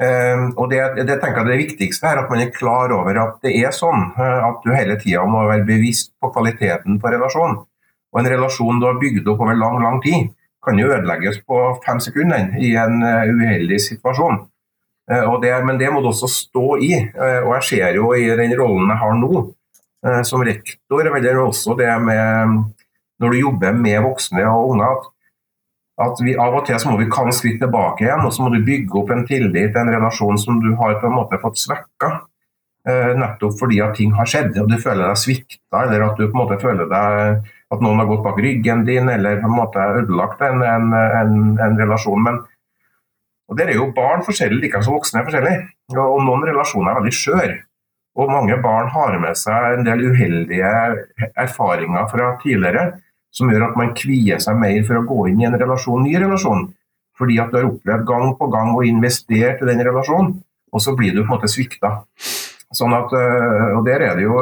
Uh, 0.00 0.48
og 0.56 0.70
det, 0.70 0.78
det, 1.04 1.18
tenker 1.20 1.42
jeg 1.42 1.48
det 1.50 1.58
viktigste 1.60 2.08
er 2.08 2.22
at 2.22 2.30
man 2.32 2.40
er 2.40 2.52
klar 2.54 2.88
over 2.96 3.18
at 3.20 3.34
det 3.44 3.52
er 3.60 3.74
sånn. 3.76 4.06
Uh, 4.16 4.46
at 4.48 4.62
du 4.64 4.72
hele 4.72 4.96
tida 5.00 5.26
må 5.28 5.44
være 5.44 5.66
bevisst 5.68 6.14
på 6.16 6.30
kvaliteten 6.32 6.96
på 7.02 7.12
relasjonen. 7.12 7.58
Og 8.10 8.22
en 8.22 8.30
relasjon 8.32 8.80
du 8.80 8.86
har 8.88 8.96
bygd 9.02 9.28
opp 9.28 9.42
over 9.44 9.58
lang 9.60 9.76
lang 9.84 10.00
tid, 10.02 10.30
kan 10.64 10.78
jo 10.78 10.90
ødelegges 10.92 11.40
på 11.48 11.60
fem 11.86 12.00
sekunder 12.02 12.56
i 12.60 12.74
en 12.76 13.00
uh, 13.02 13.28
uheldig 13.28 13.80
situasjon. 13.80 14.46
Det, 15.10 15.50
men 15.66 15.78
det 15.80 15.88
må 15.90 16.04
du 16.04 16.12
også 16.12 16.28
stå 16.30 16.76
i. 16.86 16.92
og 17.18 17.48
jeg 17.56 17.64
ser 17.66 17.96
jo 17.98 18.12
i 18.14 18.28
den 18.38 18.52
rollen 18.54 18.92
jeg 18.92 19.00
har 19.00 19.16
nå, 19.18 19.40
som 20.22 20.44
rektor, 20.46 21.02
eller 21.02 21.40
også 21.40 21.74
det 21.80 21.96
med 22.04 22.60
når 23.20 23.34
du 23.34 23.40
jobber 23.40 23.76
med 23.76 24.00
voksne 24.04 24.46
og 24.48 24.74
unger, 24.74 24.96
at, 24.96 25.08
at 26.06 26.24
vi 26.24 26.34
av 26.40 26.56
og 26.56 26.64
til 26.66 26.80
så 26.80 26.90
må 26.90 26.98
vi 27.00 27.10
kan 27.12 27.30
skritt 27.36 27.60
tilbake 27.60 28.06
igjen, 28.06 28.24
og 28.24 28.32
så 28.34 28.46
må 28.46 28.52
du 28.54 28.64
bygge 28.64 28.96
opp 29.02 29.12
en 29.14 29.26
tillit, 29.28 29.76
en 29.76 29.92
relasjon 29.92 30.40
som 30.40 30.60
du 30.64 30.72
har 30.80 30.96
på 31.00 31.08
en 31.10 31.18
måte 31.18 31.40
fått 31.42 31.60
svekka. 31.60 32.14
Eh, 32.88 33.10
nettopp 33.20 33.58
fordi 33.60 33.82
at 33.84 33.98
ting 33.98 34.14
har 34.16 34.28
skjedd, 34.28 34.54
og 34.62 34.70
du 34.70 34.78
føler 34.80 35.04
deg 35.04 35.20
svikta, 35.20 35.82
eller 35.82 36.06
at 36.06 36.16
du 36.16 36.24
på 36.24 36.32
en 36.32 36.40
måte 36.40 36.56
føler 36.62 36.88
deg 36.88 37.50
at 37.70 37.82
noen 37.84 38.00
har 38.02 38.08
gått 38.10 38.24
bak 38.24 38.38
ryggen 38.42 38.84
din, 38.86 39.08
eller 39.08 39.40
på 39.40 39.46
en 39.46 39.56
måte 39.56 39.84
ødelagt 40.00 40.42
en, 40.42 40.62
en, 40.66 40.94
en, 40.94 41.34
en 41.62 41.78
relasjon. 41.78 42.22
Men, 42.26 42.40
og 43.50 43.58
Der 43.58 43.70
er 43.70 43.78
jo 43.78 43.92
barn 43.94 44.24
forskjellige, 44.26 44.62
like 44.64 44.82
som 44.82 44.96
voksne 44.96 45.20
er 45.20 45.28
forskjellige. 45.28 45.68
Og, 45.94 46.02
og 46.02 46.24
noen 46.26 46.46
relasjoner 46.50 46.92
er 46.92 47.00
veldig 47.00 47.14
skjøre. 47.14 47.60
Og 48.18 48.30
mange 48.30 48.56
barn 48.62 48.90
har 48.90 49.14
med 49.22 49.38
seg 49.38 49.76
en 49.76 49.86
del 49.86 50.02
uheldige 50.10 50.72
erfaringer 51.38 52.10
fra 52.10 52.34
tidligere 52.42 52.90
som 53.34 53.50
gjør 53.50 53.68
at 53.68 53.78
man 53.78 53.94
kvier 53.94 54.40
seg 54.42 54.58
mer 54.58 54.82
for 54.86 54.98
å 54.98 55.06
gå 55.06 55.24
inn 55.30 55.42
i 55.44 55.46
en 55.46 55.58
relasjon, 55.58 56.02
ny 56.02 56.16
relasjon. 56.18 56.66
Fordi 57.20 57.36
at 57.42 57.52
du 57.52 57.58
har 57.60 57.68
opplevd 57.68 58.06
gang 58.08 58.32
på 58.38 58.48
gang 58.50 58.72
å 58.74 58.84
investere 58.86 59.54
i 59.60 59.68
den 59.68 59.82
relasjonen, 59.86 60.38
og 60.70 60.82
så 60.82 60.94
blir 60.98 61.14
du 61.14 61.22
på 61.22 61.28
en 61.28 61.34
måte 61.36 61.50
svikta. 61.52 61.92
Sånn 62.74 62.94
at, 62.96 63.12
øh, 63.14 63.78
og 63.78 63.84
Der 63.86 64.02
er 64.08 64.16
det 64.16 64.24
jo 64.24 64.38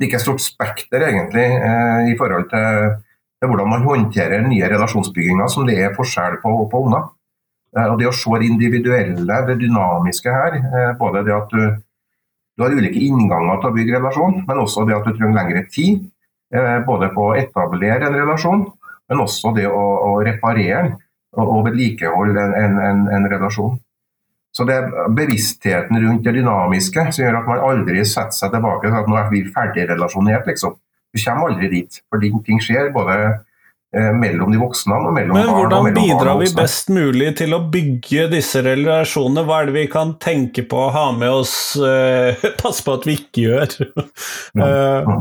like 0.00 0.20
stort 0.20 0.42
spekter 0.42 1.06
egentlig 1.06 1.46
øh, 1.60 2.10
i 2.12 2.16
forhold 2.18 2.48
til, 2.52 2.94
hvordan 3.46 3.68
man 3.68 3.86
håndterer 3.86 4.46
nye 4.46 4.68
relasjonsbygginger 4.68 5.48
som 5.48 5.66
det 5.68 5.78
er 5.80 5.96
forskjell 5.96 6.40
på, 6.42 6.54
på 6.72 6.84
unger. 6.86 7.10
Øh, 7.76 7.86
og 7.92 7.98
Det 8.00 8.08
å 8.08 8.16
se 8.16 8.40
det 8.40 8.48
individuelle, 8.50 9.42
det 9.48 9.60
dynamiske 9.60 10.32
her, 10.32 10.60
både 10.98 11.24
det 11.28 11.36
at 11.36 11.52
du, 11.52 11.62
du 12.56 12.64
har 12.64 12.76
ulike 12.76 13.00
innganger 13.00 13.60
til 13.60 13.70
å 13.70 13.76
bygge 13.76 13.98
relasjon, 13.98 14.40
men 14.48 14.64
også 14.64 14.88
det 14.88 14.96
at 14.96 15.06
du 15.06 15.14
trenger 15.14 15.38
lengre 15.38 15.68
tid. 15.72 16.08
Eh, 16.50 16.80
både 16.82 17.12
på 17.14 17.28
å 17.30 17.36
etablere 17.38 18.08
en 18.08 18.16
relasjon, 18.18 18.64
men 19.10 19.22
også 19.22 19.52
det 19.54 19.68
å, 19.70 19.82
å 20.08 20.16
reparere 20.26 20.96
og, 21.36 21.44
og 21.44 21.60
vedlikeholde 21.68 22.42
en, 22.58 22.78
en, 22.88 23.04
en, 23.14 23.28
relasjon. 23.30 23.76
Så 24.50 24.66
det 24.66 24.76
er 24.76 25.10
bevisstheten 25.14 26.00
rundt 26.02 26.24
det 26.26 26.34
dynamiske 26.40 27.06
som 27.12 27.22
gjør 27.22 27.38
at 27.40 27.50
man 27.50 27.60
aldri 27.68 28.02
setter 28.02 28.34
seg 28.34 28.50
tilbake 28.54 28.88
til 28.88 28.98
at 28.98 29.10
nå 29.10 29.20
er 29.20 29.30
vi 29.30 29.44
ferdigrelasjonert, 29.54 30.50
liksom. 30.50 30.74
Du 31.10 31.22
kommer 31.22 31.50
aldri 31.50 31.70
dit, 31.70 32.02
for 32.10 32.22
ting 32.22 32.60
skjer 32.62 32.90
både 32.94 33.14
eh, 33.94 34.10
mellom 34.14 34.52
de 34.54 34.60
voksne 34.60 34.94
og 34.94 35.14
mellom 35.14 35.34
barn. 35.34 35.46
Men 35.46 35.56
hvordan 35.56 35.88
bidrar 35.94 36.38
vi 36.42 36.50
best 36.54 36.90
mulig 36.94 37.32
til 37.38 37.54
å 37.54 37.62
bygge 37.70 38.28
disse 38.34 38.62
relasjonene? 38.66 39.46
Hva 39.46 39.60
er 39.62 39.70
det 39.70 39.76
vi 39.78 39.88
kan 39.90 40.14
tenke 40.22 40.66
på 40.70 40.86
å 40.86 40.92
ha 40.94 41.08
med 41.14 41.30
oss, 41.42 41.54
uh, 41.82 42.46
passe 42.62 42.86
på 42.86 42.94
at 42.98 43.06
vi 43.06 43.18
ikke 43.22 43.46
gjør? 43.46 43.76
uh, 44.58 45.14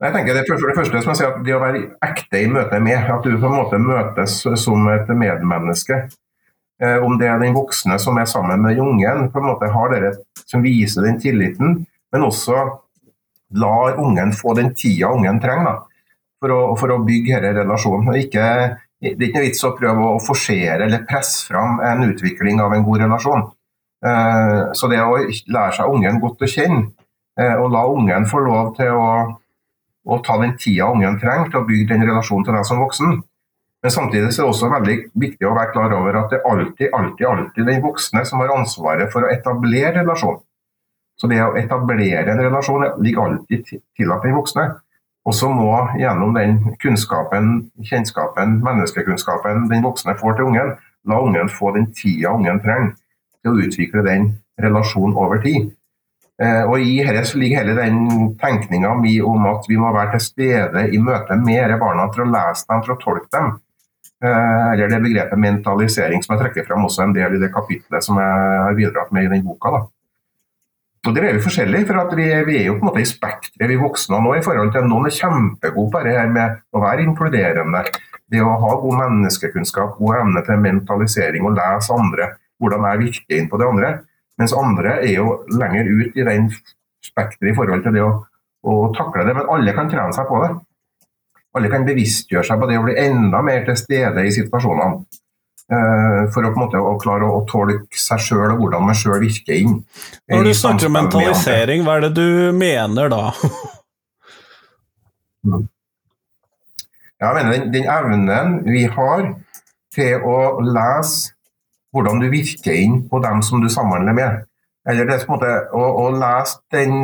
Jeg 0.00 0.16
tenker 0.16 0.32
det, 0.32 0.46
for 0.48 0.64
det 0.64 0.78
første 0.80 1.04
som 1.04 1.12
jeg 1.12 1.20
sier, 1.20 1.32
at 1.32 1.44
det 1.44 1.56
å 1.56 1.60
være 1.60 1.84
ekte 2.08 2.40
i 2.40 2.48
møte 2.48 2.80
med, 2.80 3.04
at 3.04 3.24
du 3.24 3.36
på 3.36 3.48
en 3.48 3.58
måte 3.58 3.80
møtes 3.80 4.40
som 4.64 4.88
et 4.92 5.12
medmenneske. 5.12 6.06
Eh, 6.80 6.96
om 7.04 7.18
det 7.20 7.28
er 7.28 7.40
den 7.42 7.56
voksne 7.56 7.98
som 8.00 8.18
er 8.18 8.28
sammen 8.30 8.62
med 8.64 8.78
ungen, 8.80 9.28
på 9.32 9.40
en 9.40 9.48
måte 9.50 9.68
har 9.72 9.92
dere 9.92 10.14
som 10.48 10.62
viser 10.64 11.04
den 11.04 11.18
tilliten, 11.20 11.82
men 12.12 12.26
også 12.26 12.56
lar 13.60 13.98
ungen 14.00 14.32
få 14.32 14.54
den 14.56 14.72
tida 14.74 15.10
ungen 15.12 15.40
trenger 15.42 15.66
da, 15.66 15.74
for, 16.40 16.54
å, 16.54 16.60
for 16.80 16.94
å 16.94 17.02
bygge 17.04 17.42
denne 17.42 17.64
relasjonen. 17.64 18.16
Ikke, 18.22 18.44
det 19.00 19.12
er 19.12 19.26
ikke 19.28 19.40
noe 19.40 19.48
vits 19.48 19.66
å 19.66 19.74
prøve 19.76 20.06
å 20.14 20.22
forsere 20.24 20.86
eller 20.86 21.04
presse 21.08 21.50
fram 21.50 21.82
en 21.84 22.06
utvikling 22.08 22.62
av 22.64 22.72
en 22.76 22.86
god 22.86 23.04
relasjon. 23.04 23.44
Eh, 24.06 24.56
så 24.72 24.88
det 24.88 25.02
å 25.04 25.18
lære 25.20 25.76
seg 25.76 25.92
ungen 25.92 26.22
godt 26.22 26.46
å 26.46 26.48
kjenne, 26.48 26.88
eh, 27.36 27.54
og 27.60 27.74
la 27.74 27.84
ungen 27.92 28.28
få 28.30 28.40
lov 28.46 28.74
til 28.78 28.96
å 28.96 29.10
å 30.10 30.18
ta 30.24 30.38
den 30.40 30.56
tida 30.58 30.88
ungen 30.90 31.18
trenger 31.20 31.50
til 31.50 31.60
å 31.60 31.66
bygge 31.68 31.92
den 31.92 32.06
relasjonen 32.08 32.46
til 32.46 32.56
deg 32.56 32.66
som 32.68 32.80
voksen. 32.82 33.20
Men 33.80 33.92
samtidig 33.94 34.26
er 34.28 34.34
det 34.36 34.44
også 34.44 34.68
veldig 34.68 34.96
viktig 35.22 35.46
å 35.48 35.54
være 35.56 35.72
klar 35.72 35.94
over 35.96 36.18
at 36.20 36.34
det 36.34 36.42
alltid, 36.44 36.90
alltid, 36.92 37.26
alltid 37.26 37.66
den 37.66 37.82
voksne 37.84 38.24
som 38.28 38.42
har 38.42 38.52
ansvaret 38.52 39.08
for 39.12 39.24
å 39.24 39.30
etablere 39.32 39.94
relasjon. 40.02 40.42
Så 41.20 41.28
det 41.28 41.40
å 41.44 41.56
etablere 41.56 42.28
en 42.32 42.40
relasjon 42.40 42.84
ligger 43.00 43.24
alltid 43.24 43.72
tillatt 43.96 44.24
den 44.24 44.36
voksne. 44.36 44.66
Og 45.28 45.36
så 45.36 45.50
må 45.52 45.72
gjennom 46.00 46.32
den 46.36 46.58
kunnskapen, 46.80 47.70
kjennskapen, 47.84 48.58
menneskekunnskapen 48.64 49.66
den 49.68 49.84
voksne 49.84 50.16
får 50.20 50.38
til 50.38 50.48
ungen, 50.48 50.72
la 51.08 51.20
ungen 51.20 51.52
få 51.52 51.74
den 51.76 51.90
tida 51.96 52.32
ungen 52.36 52.60
trenger 52.64 52.94
til 53.40 53.52
å 53.52 53.66
utvikle 53.66 54.04
den 54.04 54.30
relasjonen 54.60 55.16
over 55.16 55.40
tid. 55.44 55.70
Eh, 56.40 56.62
og 56.64 56.80
I 56.80 57.02
dette 57.04 57.36
ligger 57.36 57.60
hele 57.60 57.76
den 57.76 58.30
tenkninga 58.40 58.94
mi 58.96 59.18
om 59.20 59.44
at 59.50 59.68
vi 59.68 59.76
må 59.80 59.92
være 59.92 60.16
til 60.16 60.24
stede 60.24 60.86
i 60.88 61.00
møte 61.00 61.36
med 61.36 61.66
disse 61.66 61.80
barna 61.80 62.08
for 62.08 62.24
å 62.24 62.30
lese 62.32 62.64
dem, 62.68 62.84
for 62.86 62.96
å 62.96 63.00
tolke 63.02 63.28
dem. 63.36 63.50
Eh, 64.20 64.72
eller 64.72 64.90
det 64.92 65.00
begrepet 65.00 65.40
mentalisering 65.40 66.20
som 66.20 66.34
jeg 66.34 66.42
trekker 66.42 66.66
frem 66.68 66.84
også 66.84 67.06
en 67.06 67.14
del 67.16 67.38
i 67.38 67.40
det 67.40 67.48
kapitlet 67.54 68.04
som 68.04 68.18
jeg 68.20 68.60
har 68.66 68.76
bidratt 68.76 69.12
med 69.16 69.24
i 69.24 69.32
den 69.32 69.46
boka. 69.46 69.72
da. 69.76 69.80
Og 71.08 71.14
Der 71.16 71.24
er 71.24 71.32
vi 71.32 71.40
forskjellige, 71.40 71.86
for 71.88 72.14
vi, 72.16 72.26
vi, 72.44 72.56
er 72.60 72.66
jo 72.66 72.74
på 72.74 72.84
en 72.84 72.90
måte 72.90 73.00
i 73.00 73.08
spekteret, 73.08 73.68
vi 73.70 73.76
voksne 73.80 74.18
nå. 74.20 74.34
i 74.36 74.42
forhold 74.44 74.72
til 74.74 74.84
Noen 74.84 75.06
er 75.08 75.16
kjempegode 75.16 75.92
på 75.94 76.02
det 76.04 76.12
her 76.12 76.28
med 76.28 76.58
å 76.76 76.82
være 76.82 77.06
inkluderende. 77.06 77.84
Det 78.30 78.42
å 78.44 78.58
ha 78.60 78.74
god 78.82 78.98
menneskekunnskap, 78.98 79.96
god 79.96 80.18
evne 80.18 80.42
til 80.44 80.60
mentalisering 80.60 81.46
og 81.48 81.56
lese 81.56 81.96
andre. 81.96 82.28
Hvordan 82.60 82.84
jeg 82.90 83.00
virker 83.06 83.38
inn 83.38 83.48
på 83.48 83.56
det 83.56 83.68
andre. 83.70 83.94
Mens 84.36 84.52
andre 84.52 84.98
er 85.00 85.14
jo 85.14 85.38
lenger 85.56 85.88
ut 85.88 86.20
i 86.20 86.26
den 86.28 86.50
spekteret 87.04 87.54
i 87.54 87.56
forhold 87.56 87.82
til 87.86 87.96
det 87.96 88.04
å, 88.04 88.12
å, 88.68 88.76
takle 88.92 89.24
det. 89.24 89.38
Men 89.40 89.48
alle 89.56 89.74
kan 89.76 89.88
trene 89.88 90.12
seg 90.12 90.28
på 90.28 90.44
det. 90.44 90.52
Alle 91.56 91.70
kan 91.72 91.86
bevisstgjøre 91.86 92.46
seg 92.46 92.60
på 92.60 92.68
det 92.70 92.78
å 92.78 92.84
bli 92.84 92.94
enda 93.00 93.40
mer 93.42 93.64
til 93.66 93.78
stede 93.78 94.22
i 94.26 94.34
situasjonene. 94.34 95.02
Uh, 95.70 96.26
for 96.34 96.42
å, 96.42 96.50
på 96.50 96.58
en 96.58 96.64
måte, 96.64 96.78
å 96.82 96.96
klare 96.98 97.26
å, 97.26 97.40
å 97.40 97.44
tolke 97.46 97.98
seg 97.98 98.22
sjøl 98.24 98.56
og 98.56 98.62
hvordan 98.64 98.88
man 98.88 98.96
sjøl 98.98 99.20
virker 99.22 99.54
inn. 99.54 99.76
Når 100.30 100.48
du 100.48 100.54
snakker 100.58 100.90
om 100.90 100.96
mentalisering, 100.98 101.84
hva 101.86 101.98
er 101.98 102.08
det 102.08 102.14
du 102.18 102.56
mener 102.56 103.12
da? 103.12 103.28
Mm. 105.40 105.62
Jeg 107.20 107.34
mener 107.34 107.52
den, 107.54 107.70
den 107.72 107.86
evnen 107.88 108.50
vi 108.68 108.82
har 108.92 109.22
til 109.94 110.24
å 110.28 110.60
lese 110.64 111.32
hvordan 111.94 112.22
du 112.22 112.28
virker 112.32 112.76
inn 112.76 113.00
på 113.10 113.20
dem 113.24 113.42
som 113.44 113.62
du 113.62 113.68
samhandler 113.72 114.16
med. 114.16 114.44
Eller 114.88 115.08
det 115.08 115.16
er 115.16 115.24
på 115.26 115.34
en 115.34 115.38
måte 115.38 115.54
å, 115.76 115.82
å 116.04 116.06
lese 116.14 116.60
den, 116.72 117.02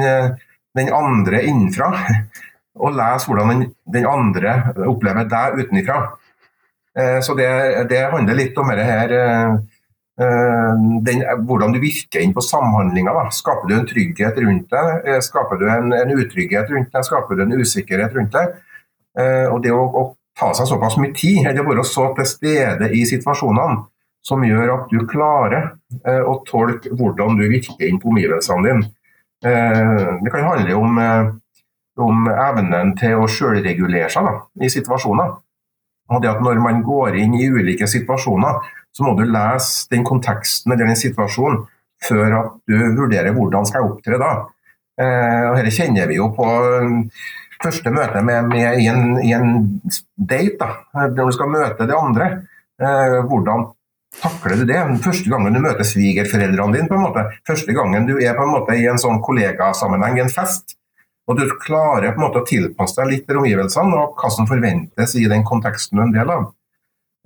den, 0.78 0.92
andre 0.94 1.42
innenfra, 1.48 1.90
og 2.76 2.97
lese 2.97 3.28
hvordan 3.28 3.52
den, 3.52 3.62
den 3.95 4.09
andre 4.09 4.59
opplever 4.87 5.28
deg 5.30 5.62
utenfra. 5.62 6.02
Eh, 6.99 7.18
så 7.25 7.37
det, 7.38 7.49
det, 7.90 8.04
handler 8.12 8.38
litt 8.38 8.59
om 8.61 8.73
det 8.73 8.85
her 8.88 9.14
eh, 9.16 9.56
den, 11.06 11.25
hvordan 11.49 11.75
du 11.75 11.80
virker 11.83 12.25
inn 12.25 12.37
på 12.37 12.45
samhandlinga. 12.45 13.16
Skaper 13.37 13.68
du 13.68 13.78
en 13.78 13.88
trygghet 13.88 14.38
rundt 14.45 14.71
deg? 14.73 14.92
Eh, 15.09 15.23
skaper 15.25 15.61
du 15.61 15.66
en, 15.71 15.90
en, 15.97 16.14
utrygghet 16.16 16.73
rundt 16.73 16.92
deg? 16.92 17.09
Skaper 17.09 17.37
du 17.37 17.45
en 17.47 17.59
usikkerhet 17.61 18.16
rundt 18.16 18.37
deg? 18.37 18.62
Og 19.49 19.62
det 19.64 19.71
å, 19.73 19.85
å 19.97 20.02
ta 20.37 20.52
seg 20.56 20.68
såpass 20.68 20.99
mye 21.00 21.14
tid, 21.16 21.47
eller 21.49 21.64
være 21.64 21.85
så 21.88 22.11
til 22.16 22.28
stede 22.28 22.90
i 22.92 23.04
situasjonene, 23.09 23.87
som 24.26 24.42
gjør 24.45 24.73
at 24.75 24.90
du 24.90 25.04
klarer 25.09 25.68
eh, 26.02 26.23
å 26.23 26.40
tolke 26.49 26.90
hvordan 26.99 27.38
du 27.38 27.47
virker 27.47 27.87
inn 27.87 28.00
på 28.02 28.11
omgivelsene 28.11 28.64
dine. 28.66 28.88
Eh, 29.47 30.06
det 30.25 30.33
kan 30.35 30.49
handle 30.50 30.78
om, 30.80 30.99
eh, 30.99 31.28
om 32.02 32.26
evnen 32.30 32.92
til 32.98 33.20
å 33.20 33.28
sjølregulere 33.30 34.10
seg 34.12 34.26
da, 34.28 34.34
i 34.62 34.70
situasjoner. 34.72 35.36
Og 36.12 36.22
det 36.22 36.30
at 36.30 36.42
Når 36.42 36.60
man 36.62 36.82
går 36.86 37.16
inn 37.18 37.34
i 37.34 37.48
ulike 37.50 37.88
situasjoner, 37.90 38.60
så 38.94 39.04
må 39.04 39.16
du 39.18 39.24
lese 39.26 39.88
den 39.90 40.04
konteksten 40.06 40.72
eller 40.72 40.86
den 40.86 40.98
situasjonen 40.98 41.64
før 42.06 42.36
at 42.38 42.52
du 42.68 42.76
vurderer 42.96 43.34
hvordan 43.34 43.66
skal 43.66 43.82
jeg 43.82 43.90
opptre 43.90 44.20
da. 44.20 44.30
og 45.00 45.56
Dette 45.58 45.72
kjenner 45.74 46.08
vi 46.10 46.18
jo 46.20 46.28
på 46.36 46.46
første 47.62 47.92
møte 47.92 48.22
med, 48.24 48.50
med 48.52 48.82
i, 48.82 48.86
en, 48.92 49.16
i, 49.24 49.32
en, 49.32 49.80
date, 50.16 50.60
da, 50.60 51.08
når 51.08 51.32
du 51.32 51.36
skal 51.36 51.52
møte 51.52 51.88
det 51.88 51.96
andre. 51.96 52.28
hvordan 53.28 53.66
takler 54.20 54.60
du 54.60 54.66
det? 54.68 54.80
Første 55.04 55.32
gangen 55.32 55.56
du 55.56 55.62
møter 55.64 55.88
svigerforeldrene 55.88 56.76
dine, 56.76 56.88
på 56.88 56.96
en 56.96 57.06
måte. 57.08 57.26
første 57.48 57.72
gangen 57.76 58.08
du 58.08 58.18
er 58.18 58.36
på 58.36 58.44
en 58.44 58.54
måte 58.54 58.76
i 58.76 58.86
en 58.88 59.00
sånn 59.00 59.22
kollegasammenheng, 59.24 60.20
en 60.20 60.32
fest, 60.32 60.76
og 61.26 61.38
du 61.38 61.47
klarer 61.59 62.12
på 62.12 62.21
en 62.21 62.26
måte 62.28 62.42
å 62.42 62.47
tilpasse 62.47 63.00
deg 63.00 63.11
litt 63.11 63.26
til 63.26 63.40
omgivelsene 63.40 63.99
og 63.99 64.21
hva 64.21 64.30
som 64.30 64.47
forventes 64.47 65.16
i 65.18 65.26
den 65.30 65.42
konteksten 65.47 65.99
du 65.99 66.02
er 66.04 66.06
en 66.06 66.14
del 66.14 66.33
av. 66.33 66.47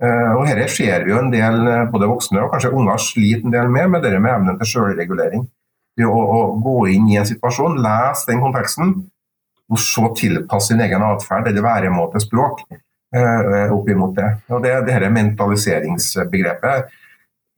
Uh, 0.01 0.33
og 0.39 0.47
Dette 0.49 0.65
ser 0.73 1.05
vi 1.05 1.13
jo 1.13 1.19
en 1.21 1.29
del, 1.29 1.59
eh, 1.69 1.83
både 1.93 2.07
voksne 2.09 2.41
og 2.41 2.49
kanskje 2.49 2.71
unger 2.73 3.01
sliter 3.03 3.45
en 3.45 3.53
del 3.53 3.67
med, 3.69 3.91
med 3.93 4.01
det 4.01 4.15
med 4.17 4.33
evnen 4.33 4.57
til 4.57 4.71
selvregulering. 4.71 5.43
Det 5.97 6.07
å, 6.09 6.15
å, 6.17 6.39
gå 6.63 6.77
inn 6.95 7.11
i 7.11 7.19
en 7.21 7.27
situasjon, 7.29 7.77
lese 7.83 8.31
den 8.31 8.41
konteksten, 8.41 8.95
og 9.69 9.77
så 9.79 10.09
tilpasse 10.17 10.71
sin 10.71 10.81
egen 10.81 11.05
atferd 11.05 11.51
eller 11.51 11.67
væremåte, 11.67 12.23
språk, 12.23 12.63
uh, 13.13 13.69
opp 13.75 13.93
imot 13.93 14.17
det. 14.17 14.31
Og 14.49 14.65
det, 14.65 14.73
det 14.87 14.95
dette 14.95 15.13
mentaliseringsbegrepet 15.13 16.89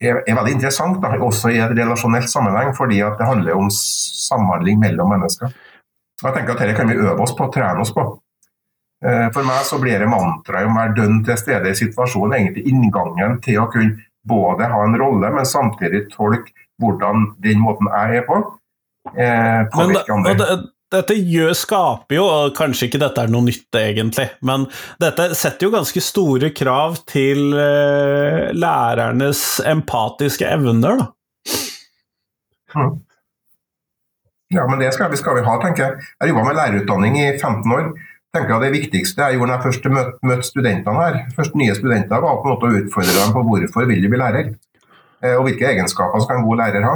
er, 0.04 0.20
er, 0.20 0.34
veldig 0.36 0.58
interessant, 0.58 1.00
da, 1.00 1.16
også 1.24 1.54
i 1.54 1.62
et 1.64 1.72
relasjonelt 1.72 2.28
sammenheng, 2.28 2.74
fordi 2.76 3.00
det 3.00 3.30
handler 3.30 3.56
om 3.56 3.72
samhandling 3.72 4.84
mellom 4.84 5.16
mennesker. 5.16 5.56
Og 6.22 6.28
jeg 6.28 6.36
tenker 6.36 6.54
at 6.54 6.62
Dette 6.62 6.76
kan 6.78 6.90
vi 6.90 7.00
øve 7.00 7.20
oss 7.24 7.34
på, 7.36 7.48
trene 7.52 7.82
oss 7.82 7.92
på. 7.94 8.04
Eh, 9.04 9.28
for 9.34 9.44
meg 9.46 9.64
så 9.68 9.78
blir 9.82 10.00
det 10.00 10.08
mantraet 10.08 10.68
om 10.68 10.76
å 10.76 10.80
være 10.80 10.96
dønn 10.96 11.22
til 11.26 11.38
stede 11.40 11.72
i 11.72 11.78
situasjonen 11.78 12.36
egentlig 12.38 12.68
inngangen 12.70 13.40
til 13.44 13.60
å 13.60 13.70
kunne 13.72 13.98
både 14.24 14.68
ha 14.70 14.84
en 14.86 14.96
rolle, 14.96 15.32
men 15.34 15.48
samtidig 15.48 16.06
tolke 16.14 16.54
hvordan 16.80 17.34
den 17.44 17.60
måten 17.60 17.90
jeg 17.92 18.22
er 18.22 18.24
på, 18.28 18.38
eh, 19.12 19.66
påvirker 19.74 20.14
andre. 20.14 20.62
dette 20.94 21.16
gjør, 21.18 21.52
skaper 21.58 22.16
jo, 22.16 22.24
og 22.24 22.54
kanskje 22.56 22.88
ikke 22.88 23.02
dette 23.02 23.20
er 23.20 23.32
noe 23.32 23.44
nytt 23.44 23.76
egentlig, 23.76 24.28
men 24.46 24.66
dette 25.02 25.34
setter 25.34 25.66
jo 25.66 25.74
ganske 25.74 26.00
store 26.00 26.52
krav 26.54 27.00
til 27.10 27.50
uh, 27.50 28.52
lærernes 28.54 29.42
empatiske 29.66 30.46
evner, 30.46 31.02
da. 31.02 31.08
Mm. 32.74 32.94
Ja, 34.54 34.64
men 34.70 34.78
det 34.80 34.92
skal 34.94 35.10
vi, 35.10 35.18
skal 35.18 35.38
vi 35.38 35.46
ha, 35.46 35.54
tenker 35.62 35.84
jeg. 35.84 36.08
Jeg 36.14 36.22
har 36.22 36.30
jobba 36.30 36.48
med 36.48 36.60
lærerutdanning 36.60 37.20
i 37.20 37.30
15 37.38 37.72
år 37.74 37.88
tenker 38.34 38.54
jeg 38.56 38.62
Det 38.64 38.74
viktigste 38.74 39.22
jeg 39.22 39.38
gjorde 39.38 39.50
når 39.50 39.56
jeg 39.56 39.64
først 39.68 39.88
møtte 39.94 40.28
møtt 40.30 40.46
studentene 40.48 41.02
her, 41.02 41.18
først 41.36 41.58
nye 41.58 41.74
studenter, 41.78 42.22
var 42.22 42.40
på 42.40 42.48
en 42.48 42.54
måte 42.54 42.70
å 42.70 42.78
utfordre 42.80 43.14
dem 43.18 43.34
på 43.34 43.42
hvorfor 43.48 43.90
vil 43.90 44.02
de 44.02 44.10
bli 44.10 44.20
lærer, 44.20 44.48
eh, 45.22 45.36
og 45.36 45.46
hvilke 45.46 45.68
egenskaper 45.70 46.24
skal 46.24 46.40
en 46.40 46.48
god 46.48 46.62
lærer 46.62 46.86
ha. 46.88 46.94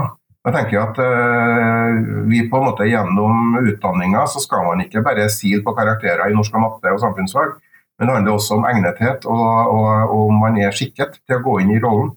Jeg 0.49 0.55
tenker 0.55 0.81
at 0.81 0.99
øh, 1.03 1.97
vi 2.31 2.45
på 2.49 2.59
en 2.59 2.69
måte 2.71 2.87
Gjennom 2.89 3.59
utdanninga 3.59 4.23
så 4.33 4.41
skal 4.41 4.63
man 4.65 4.81
ikke 4.81 5.03
bare 5.05 5.27
sile 5.35 5.61
på 5.67 5.75
karakterer 5.77 6.31
i 6.31 6.37
norsk 6.37 6.55
og 6.57 6.63
matte 6.65 6.95
og 6.95 7.03
samfunnsfag, 7.03 7.57
men 7.99 8.09
det 8.09 8.15
handler 8.15 8.39
også 8.39 8.57
om 8.57 8.67
egnethet 8.71 9.27
og 9.29 10.15
om 10.15 10.39
man 10.41 10.57
er 10.63 10.75
skikket 10.75 11.19
til 11.27 11.41
å 11.41 11.45
gå 11.45 11.59
inn 11.65 11.75
i 11.75 11.83
rollen. 11.83 12.15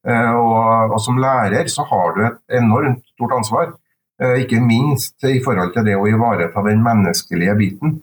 Uh, 0.00 0.32
og, 0.32 0.92
og, 0.94 0.98
Som 1.04 1.18
lærer 1.20 1.68
så 1.68 1.84
har 1.84 2.14
du 2.16 2.22
et 2.24 2.56
enormt 2.56 3.02
stort 3.12 3.34
ansvar, 3.36 3.72
ikke 4.20 4.60
minst 4.60 5.24
i 5.24 5.38
forhold 5.44 5.72
til 5.74 5.86
det 5.86 5.96
å 5.96 6.06
ivareta 6.08 6.62
den 6.66 6.82
menneskelige 6.84 7.54
biten. 7.56 8.00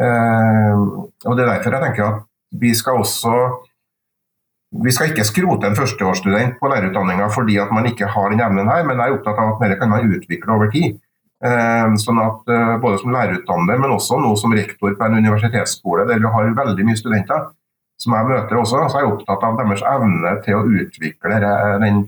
Eh, 0.00 0.78
og 1.26 1.36
Det 1.36 1.44
er 1.44 1.52
derfor 1.52 1.76
jeg 1.76 1.84
tenker 1.84 2.06
at 2.06 2.22
vi 2.60 2.72
skal 2.74 3.02
også 3.02 3.34
vi 4.70 4.92
skal 4.94 5.10
ikke 5.10 5.26
skrote 5.26 5.66
en 5.66 5.74
førsteårsstudent 5.74 6.60
på 6.60 6.68
lærerutdanninga 6.70 7.26
fordi 7.34 7.56
at 7.58 7.72
man 7.74 7.88
ikke 7.90 8.06
har 8.06 8.30
den 8.30 8.42
evnen 8.44 8.70
her, 8.70 8.84
men 8.86 8.98
jeg 8.98 9.10
er 9.10 9.16
opptatt 9.16 9.38
av 9.42 9.54
at 9.54 9.64
dette 9.64 9.78
kan 9.80 9.90
man 9.90 10.06
utvikle 10.06 10.54
over 10.54 10.70
tid. 10.70 11.00
Eh, 11.42 11.94
sånn 11.98 12.20
at 12.22 12.52
eh, 12.52 12.76
Både 12.82 13.00
som 13.00 13.14
lærerutdanner, 13.14 13.80
men 13.80 13.94
også 13.96 14.20
nå 14.20 14.34
som 14.38 14.54
rektor 14.54 14.94
på 14.94 15.06
en 15.06 15.18
universitetsskole 15.18 16.06
der 16.06 16.22
vi 16.22 16.32
har 16.36 16.54
veldig 16.58 16.86
mye 16.86 17.00
studenter, 17.00 17.48
som 18.00 18.14
jeg 18.16 18.28
møter 18.30 18.56
også, 18.56 18.84
så 18.88 18.98
er 18.98 19.04
jeg 19.04 19.12
opptatt 19.12 19.44
av 19.44 19.58
deres 19.58 19.84
evne 19.90 20.34
til 20.44 20.56
å 20.56 20.66
utvikle 20.82 21.40
den, 21.82 22.04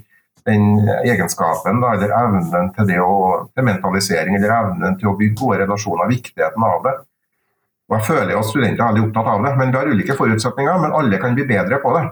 den 0.48 0.88
egenskapen, 1.04 1.82
eller 1.86 2.12
evnen 2.16 2.70
til, 2.76 2.88
det 2.88 2.98
å, 3.02 3.48
til 3.54 3.66
mentalisering, 3.66 4.36
eller 4.38 4.54
evnen 4.56 4.98
til 5.00 5.12
å 5.12 5.16
bygge 5.18 5.38
gode 5.38 5.60
relasjoner, 5.62 6.10
viktigheten 6.10 6.66
av 6.68 6.86
det. 6.86 6.94
Og 7.90 7.98
Jeg 7.98 8.06
føler 8.08 8.38
at 8.38 8.48
studenter 8.48 8.80
er 8.80 8.88
veldig 8.88 9.04
opptatt 9.08 9.30
av 9.34 9.46
det, 9.46 9.52
men 9.58 9.72
vi 9.72 9.78
har 9.78 9.90
ulike 9.92 10.16
forutsetninger. 10.16 10.78
Men 10.80 10.94
alle 10.96 11.18
kan 11.20 11.34
bli 11.36 11.44
bedre 11.48 11.78
på 11.82 11.92
det. 11.96 12.04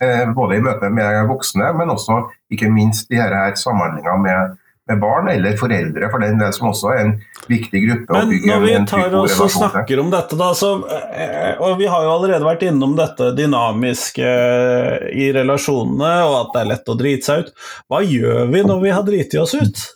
Eh, 0.00 0.24
både 0.32 0.56
i 0.56 0.62
møte 0.64 0.88
med 0.94 1.26
voksne, 1.28 1.72
men 1.76 1.92
også 1.92 2.22
ikke 2.54 2.70
minst 2.72 3.10
i 3.12 3.18
disse 3.18 3.64
samhandlinga 3.66 4.14
med, 4.22 4.56
med, 4.88 5.00
barn 5.02 5.28
eller 5.32 5.56
foreldre, 5.60 6.08
for 6.12 6.24
den 6.24 6.40
del 6.40 6.54
som 6.56 6.70
også 6.70 6.92
er 6.94 7.02
en 7.04 7.12
viktig 7.48 7.82
gruppe. 7.84 8.14
Men 8.14 8.32
når 8.50 8.64
vi 8.64 8.72
tar 8.90 9.18
oss 9.18 9.36
og 9.44 9.52
snakker 9.52 10.00
om 10.02 10.10
dette, 10.12 10.38
da, 10.40 10.48
så, 10.56 10.72
eh, 11.12 11.60
og 11.60 11.76
vi 11.80 11.90
har 11.90 12.06
jo 12.06 12.14
allerede 12.14 12.46
vært 12.46 12.64
innom 12.68 12.96
dette 12.98 13.30
dynamiske 13.36 14.24
eh, 14.24 15.06
i 15.12 15.30
relasjonene, 15.36 16.14
og 16.28 16.40
at 16.40 16.56
det 16.56 16.64
er 16.64 16.72
lett 16.72 16.90
å 16.92 16.98
drite 16.98 17.30
seg 17.30 17.44
ut. 17.44 17.54
Hva 17.88 18.02
gjør 18.04 18.50
vi 18.52 18.64
når 18.66 18.82
vi 18.84 18.96
har 18.96 19.06
driti 19.06 19.40
oss 19.40 19.56
ut? 19.58 19.86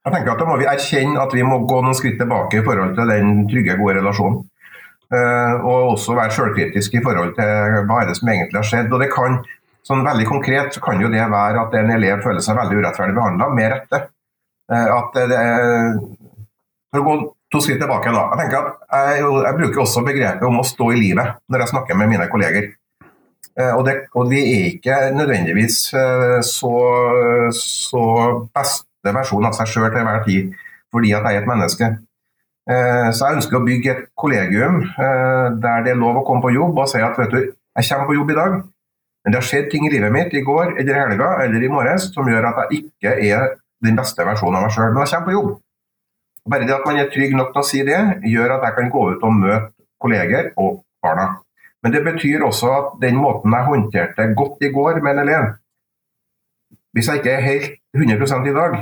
Jeg 0.00 0.14
tenker 0.14 0.32
at 0.32 0.40
Da 0.40 0.48
må 0.48 0.56
vi 0.60 0.68
erkjenne 0.68 1.20
at 1.20 1.34
vi 1.36 1.44
må 1.44 1.60
gå 1.68 1.82
noen 1.84 1.96
skritt 1.96 2.16
tilbake 2.20 2.60
i 2.60 2.64
forhold 2.64 2.96
til 2.96 3.12
den 3.12 3.44
trygge, 3.50 3.76
gode 3.80 3.98
relasjonen. 4.00 4.40
Uh, 5.10 5.58
og 5.66 5.96
også 5.96 6.14
være 6.14 6.30
selvkritisk 6.30 6.92
i 6.94 7.00
forhold 7.02 7.32
til 7.34 7.80
hva 7.88 7.96
er 7.98 8.06
det 8.06 8.14
som 8.14 8.28
egentlig 8.30 8.60
har 8.60 8.68
skjedd. 8.68 8.92
Og 8.94 9.02
det 9.02 9.10
kan, 9.10 9.40
sånn 9.86 10.04
Veldig 10.06 10.26
konkret 10.28 10.74
så 10.76 10.82
kan 10.84 11.00
jo 11.02 11.10
det 11.12 11.22
være 11.32 11.64
at 11.64 11.76
en 11.80 11.92
elev 11.96 12.24
føler 12.24 12.44
seg 12.44 12.58
veldig 12.58 12.80
urettferdig 12.80 13.16
behandla, 13.16 13.48
med 13.56 13.70
rette. 13.74 14.00
Uh, 14.70 14.88
at 14.96 15.16
det, 15.30 15.38
for 16.90 17.00
å 17.00 17.06
gå 17.06 17.14
to 17.50 17.62
skritt 17.64 17.80
tilbake 17.82 18.12
da, 18.14 18.26
jeg 18.30 18.42
tenker 18.42 18.60
at 18.60 19.00
jeg, 19.16 19.24
jeg, 19.24 19.56
bruker 19.58 19.82
også 19.82 20.04
begrepet 20.06 20.44
om 20.46 20.60
å 20.60 20.66
stå 20.66 20.92
i 20.94 21.00
livet 21.00 21.40
når 21.50 21.64
jeg 21.64 21.72
snakker 21.72 21.98
med 21.98 22.12
mine 22.12 22.28
kolleger. 22.30 22.68
Uh, 23.58 23.72
og, 23.72 23.82
det, 23.88 23.96
og 24.14 24.30
vi 24.30 24.44
er 24.44 24.68
ikke 24.74 25.00
nødvendigvis 25.16 25.80
så, 26.46 26.74
så 27.56 28.04
beste 28.54 29.16
versjon 29.16 29.48
av 29.48 29.58
seg 29.58 29.72
sjøl 29.72 29.90
til 29.90 30.04
enhver 30.04 30.22
tid, 30.28 30.54
fordi 30.94 31.16
at 31.16 31.26
jeg 31.26 31.40
er 31.40 31.44
et 31.44 31.50
menneske. 31.50 31.90
Eh, 32.70 33.08
så 33.16 33.26
jeg 33.26 33.38
ønsker 33.40 33.58
å 33.58 33.64
bygge 33.64 33.92
et 33.92 34.02
kollegium 34.18 34.82
eh, 34.84 35.46
der 35.62 35.86
det 35.86 35.94
er 35.94 35.98
lov 35.98 36.20
å 36.20 36.26
komme 36.26 36.44
på 36.44 36.52
jobb 36.54 36.76
og 36.78 36.90
si 36.90 37.00
at 37.02 37.16
vet 37.18 37.32
du, 37.32 37.40
jeg 37.48 37.88
kommer 37.88 38.10
på 38.10 38.16
jobb 38.18 38.30
i 38.30 38.36
dag, 38.36 38.58
men 39.24 39.32
det 39.32 39.40
har 39.40 39.46
skjedd 39.46 39.68
ting 39.72 39.86
i 39.86 39.90
livet 39.92 40.12
mitt 40.14 40.32
i 40.34 40.44
går 40.44 40.76
eller 40.78 40.94
i 40.94 41.00
helga 41.00 41.30
eller 41.44 41.64
i 41.64 41.72
morges 41.72 42.08
som 42.14 42.28
gjør 42.28 42.48
at 42.50 42.62
jeg 42.62 42.84
ikke 42.84 43.16
er 43.30 43.54
den 43.84 43.96
beste 43.96 44.24
versjonen 44.24 44.58
av 44.58 44.66
meg 44.66 44.74
sjøl, 44.74 44.92
når 44.94 45.06
jeg 45.06 45.12
kommer 45.12 45.28
på 45.28 45.36
jobb. 45.36 45.50
Bare 46.50 46.66
det 46.68 46.74
at 46.76 46.86
man 46.88 46.98
er 47.00 47.10
trygg 47.12 47.36
nok 47.36 47.52
til 47.52 47.60
å 47.60 47.68
si 47.68 47.80
det, 47.84 48.00
gjør 48.28 48.56
at 48.56 48.66
jeg 48.68 48.76
kan 48.78 48.92
gå 48.92 49.06
ut 49.12 49.24
og 49.28 49.36
møte 49.36 49.72
kolleger 50.00 50.52
og 50.60 50.82
barna. 51.04 51.28
Men 51.80 51.94
det 51.94 52.04
betyr 52.04 52.44
også 52.44 52.70
at 52.76 52.94
den 53.00 53.16
måten 53.20 53.56
jeg 53.56 53.68
håndterte 53.68 54.28
godt 54.36 54.64
i 54.64 54.72
går 54.72 55.00
med 55.04 55.14
en 55.14 55.22
elev, 55.24 55.50
hvis 56.92 57.08
jeg 57.08 57.20
ikke 57.20 57.36
er 57.36 57.44
helt 57.44 57.76
100 57.94 58.48
i 58.50 58.54
dag, 58.56 58.72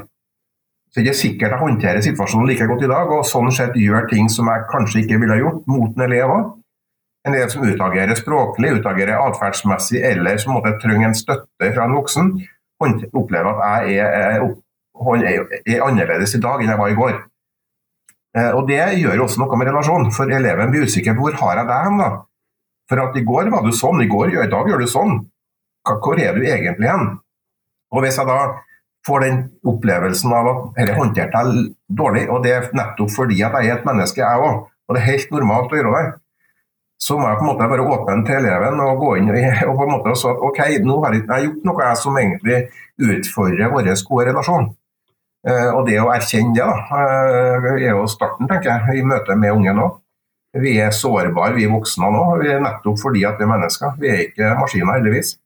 så 0.89 1.01
er 1.01 1.05
det 1.05 1.11
ikke 1.11 1.21
sikkert 1.21 1.53
jeg 1.53 1.61
håndterer 1.61 2.01
situasjonen 2.01 2.49
like 2.49 2.67
godt 2.67 2.87
i 2.87 2.89
dag, 2.89 3.11
og 3.13 3.27
sånn 3.29 3.51
sett 3.53 3.77
gjør 3.77 4.09
ting 4.09 4.31
som 4.33 4.49
jeg 4.49 4.65
kanskje 4.71 5.03
ikke 5.03 5.19
ville 5.21 5.37
gjort 5.43 5.67
mot 5.69 5.93
en 5.93 6.07
elev 6.07 6.33
òg. 6.33 6.47
En 7.29 7.35
del 7.37 7.51
som 7.53 7.65
utagerer 7.67 8.17
språklig, 8.17 8.71
utagerer 8.81 9.19
atferdsmessig, 9.21 10.01
eller 10.01 10.39
som 10.41 10.55
måtte 10.57 10.79
trenger 10.81 11.11
en 11.11 11.17
støtte 11.17 11.73
fra 11.75 11.85
en 11.85 11.97
voksen, 11.99 12.31
opplever 13.13 13.51
at 13.51 13.89
jeg 13.89 13.99
er, 14.01 14.15
er, 14.39 14.47
er, 14.47 15.83
annerledes 15.85 16.33
i 16.39 16.41
dag 16.41 16.63
enn 16.63 16.73
jeg 16.73 16.81
var 16.81 16.93
i 16.93 16.97
går. 16.97 17.19
Eh, 18.39 18.51
og 18.57 18.69
Det 18.71 18.81
gjør 19.03 19.25
også 19.27 19.43
noe 19.43 19.59
med 19.61 19.69
relasjonen, 19.69 20.13
for 20.15 20.33
eleven 20.33 20.73
blir 20.73 20.87
usikker 20.89 21.17
på 21.19 21.27
hvor 21.27 21.37
har 21.43 21.61
jeg 21.61 21.69
deg 21.69 21.89
hen. 21.89 22.01
da? 22.01 22.09
For 22.89 23.03
at 23.03 23.19
i 23.21 23.25
går 23.29 23.51
var 23.53 23.67
du 23.67 23.75
sånn, 23.77 24.01
i, 24.01 24.09
går, 24.09 24.33
i 24.33 24.49
dag 24.49 24.71
gjør 24.71 24.81
du 24.85 24.89
sånn. 24.89 25.19
Hvor 25.89 26.21
er 26.21 26.33
du 26.37 26.47
egentlig 26.47 26.89
hen? 26.89 27.19
Og 27.93 28.05
Hvis 28.05 28.17
jeg 28.21 28.29
da 28.29 28.39
får 29.07 29.25
den 29.25 29.43
opplevelsen 29.69 30.33
av 30.37 30.49
at 30.51 30.65
dette 30.79 30.97
håndterte 30.97 31.45
jeg 31.45 31.69
dårlig, 32.01 32.25
og 32.33 32.41
det 32.45 32.55
er 32.55 32.73
nettopp 32.77 33.13
fordi 33.13 33.43
at 33.45 33.57
jeg 33.61 33.71
er 33.71 33.79
et 33.79 33.87
menneske, 33.89 34.25
jeg 34.25 34.49
òg, 34.49 34.65
og 34.65 34.97
det 34.97 35.03
er 35.03 35.11
helt 35.11 35.37
normalt 35.37 35.73
å 35.73 35.79
gjøre 35.79 35.93
det, 35.95 36.17
så 36.99 37.15
må 37.19 37.29
jeg 37.29 37.39
på 37.39 37.45
en 37.45 37.51
måte 37.53 37.71
være 37.71 37.87
åpen 37.95 38.25
til 38.27 38.41
eleven 38.41 38.81
og 38.83 38.99
gå 38.99 39.13
inn 39.21 39.31
og 39.31 39.77
på 39.79 39.85
en 39.85 39.93
måte 39.95 40.17
si 40.19 40.27
at 40.27 40.43
ok, 40.49 40.61
nå 40.83 40.99
har 41.05 41.15
jeg 41.15 41.47
gjort 41.47 41.69
noe 41.69 41.87
jeg 41.87 42.01
som 42.01 42.19
egentlig 42.19 42.59
utfordrer 42.99 43.71
vår 43.71 43.93
gode 44.09 44.29
relasjon. 44.33 44.69
Eh, 45.47 45.69
og 45.71 45.87
det 45.87 45.99
å 46.03 46.11
erkjenne 46.11 46.55
det 46.57 46.65
da, 46.67 46.99
eh, 46.99 47.69
er 47.87 47.93
jo 47.95 48.07
starten, 48.11 48.49
tenker 48.51 48.73
jeg, 48.73 48.99
i 48.99 49.07
møte 49.07 49.37
med 49.39 49.55
ungen 49.55 49.83
òg. 49.85 49.99
Vi 50.59 50.79
er 50.83 50.91
sårbare, 50.91 51.55
vi 51.55 51.69
voksne 51.71 52.09
nå, 52.11 52.25
nettopp 52.65 52.99
fordi 52.99 53.25
at 53.29 53.39
vi 53.39 53.45
er 53.47 53.53
mennesker. 53.53 53.95
Vi 54.01 54.09
er 54.09 54.23
ikke 54.27 54.55
maskiner, 54.59 54.97
heldigvis. 54.99 55.37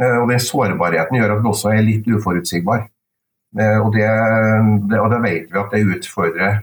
Eh, 0.00 0.16
og 0.18 0.28
Den 0.28 0.40
sårbarheten 0.42 1.20
gjør 1.20 1.36
at 1.36 1.44
vi 1.44 1.52
også 1.52 1.70
er 1.70 1.86
litt 1.86 2.08
uforutsigbare. 2.08 2.88
Og 3.82 3.92
det, 3.92 4.06
det, 4.86 4.98
og 5.02 5.10
det 5.10 5.22
vet 5.24 5.48
vi 5.50 5.58
at 5.58 5.72
det 5.74 5.80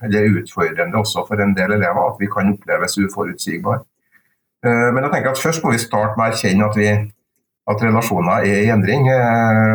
det 0.08 0.20
er 0.22 0.38
utfordrende 0.40 0.96
også 0.96 1.26
for 1.28 1.36
en 1.36 1.52
del 1.54 1.74
elever 1.76 2.00
at 2.00 2.16
vi 2.20 2.30
kan 2.32 2.54
oppleves 2.54 2.96
uforutsigbare. 2.98 3.84
Eh, 4.68 4.90
men 4.94 5.06
jeg 5.06 5.14
tenker 5.14 5.32
at 5.32 5.42
først 5.42 5.64
må 5.64 5.72
vi 5.74 5.82
starte 5.82 6.20
med 6.20 6.28
å 6.28 6.36
erkjenne 6.36 6.68
at, 6.68 7.08
at 7.72 7.86
relasjoner 7.88 8.48
er 8.48 8.66
i 8.66 8.74
endring, 8.74 9.08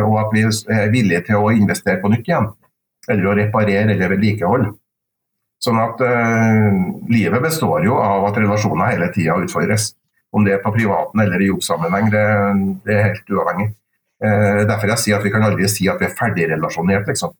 og 0.05 0.15
at 0.21 0.31
vi 0.33 0.45
er 0.45 0.93
villige 0.93 1.27
til 1.27 1.41
å 1.41 1.51
investere 1.53 2.01
på 2.01 2.13
nytt 2.13 2.29
igjen. 2.29 2.47
Eller 3.09 3.27
å 3.29 3.35
reparere 3.37 3.91
eller 3.91 4.13
vedlikeholde. 4.15 4.71
Sånn 5.63 5.79
at 5.79 6.01
uh, 6.03 6.71
livet 7.11 7.43
består 7.43 7.85
jo 7.85 7.95
av 7.99 8.25
at 8.27 8.39
relasjoner 8.39 8.89
hele 8.95 9.07
tida 9.15 9.37
utfordres. 9.39 9.93
Om 10.33 10.47
det 10.47 10.57
er 10.57 10.63
på 10.63 10.73
privaten 10.75 11.21
eller 11.23 11.43
i 11.43 11.47
jobbsammenheng, 11.51 12.09
det, 12.11 12.23
det 12.87 12.95
er 12.95 13.05
helt 13.11 13.29
uavhengig. 13.31 13.69
Eh, 14.23 14.63
derfor 14.69 14.93
jeg 14.93 15.01
sier 15.01 15.19
at 15.19 15.25
vi 15.25 15.31
kan 15.33 15.43
aldri 15.43 15.67
si 15.69 15.89
at 15.91 15.99
vi 15.99 16.07
er 16.07 16.15
ferdigrelasjonert, 16.17 17.09
liksom. 17.11 17.33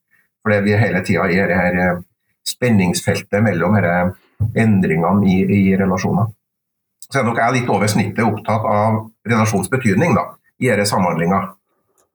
Fordi 0.44 0.60
vi 0.66 0.76
hele 0.78 1.02
tida 1.06 1.26
er 1.32 1.50
det 1.50 1.58
her 1.58 1.80
eh, 1.80 2.02
spenningsfeltet 2.48 3.44
mellom 3.44 3.78
disse 3.80 3.96
endringene 4.60 5.30
i, 5.32 5.38
i, 5.58 5.62
relasjoner. 5.80 6.30
Så 7.14 7.20
er 7.22 7.28
nok 7.28 7.38
jeg 7.38 7.54
litt 7.60 7.68
over 7.70 7.90
snittet 7.92 8.26
opptatt 8.26 8.64
av 8.66 8.96
relasjonsbetydning 9.30 10.16
da, 10.18 10.32
i 10.58 10.72
disse 10.72 10.90
samhandlinger. 10.90 11.52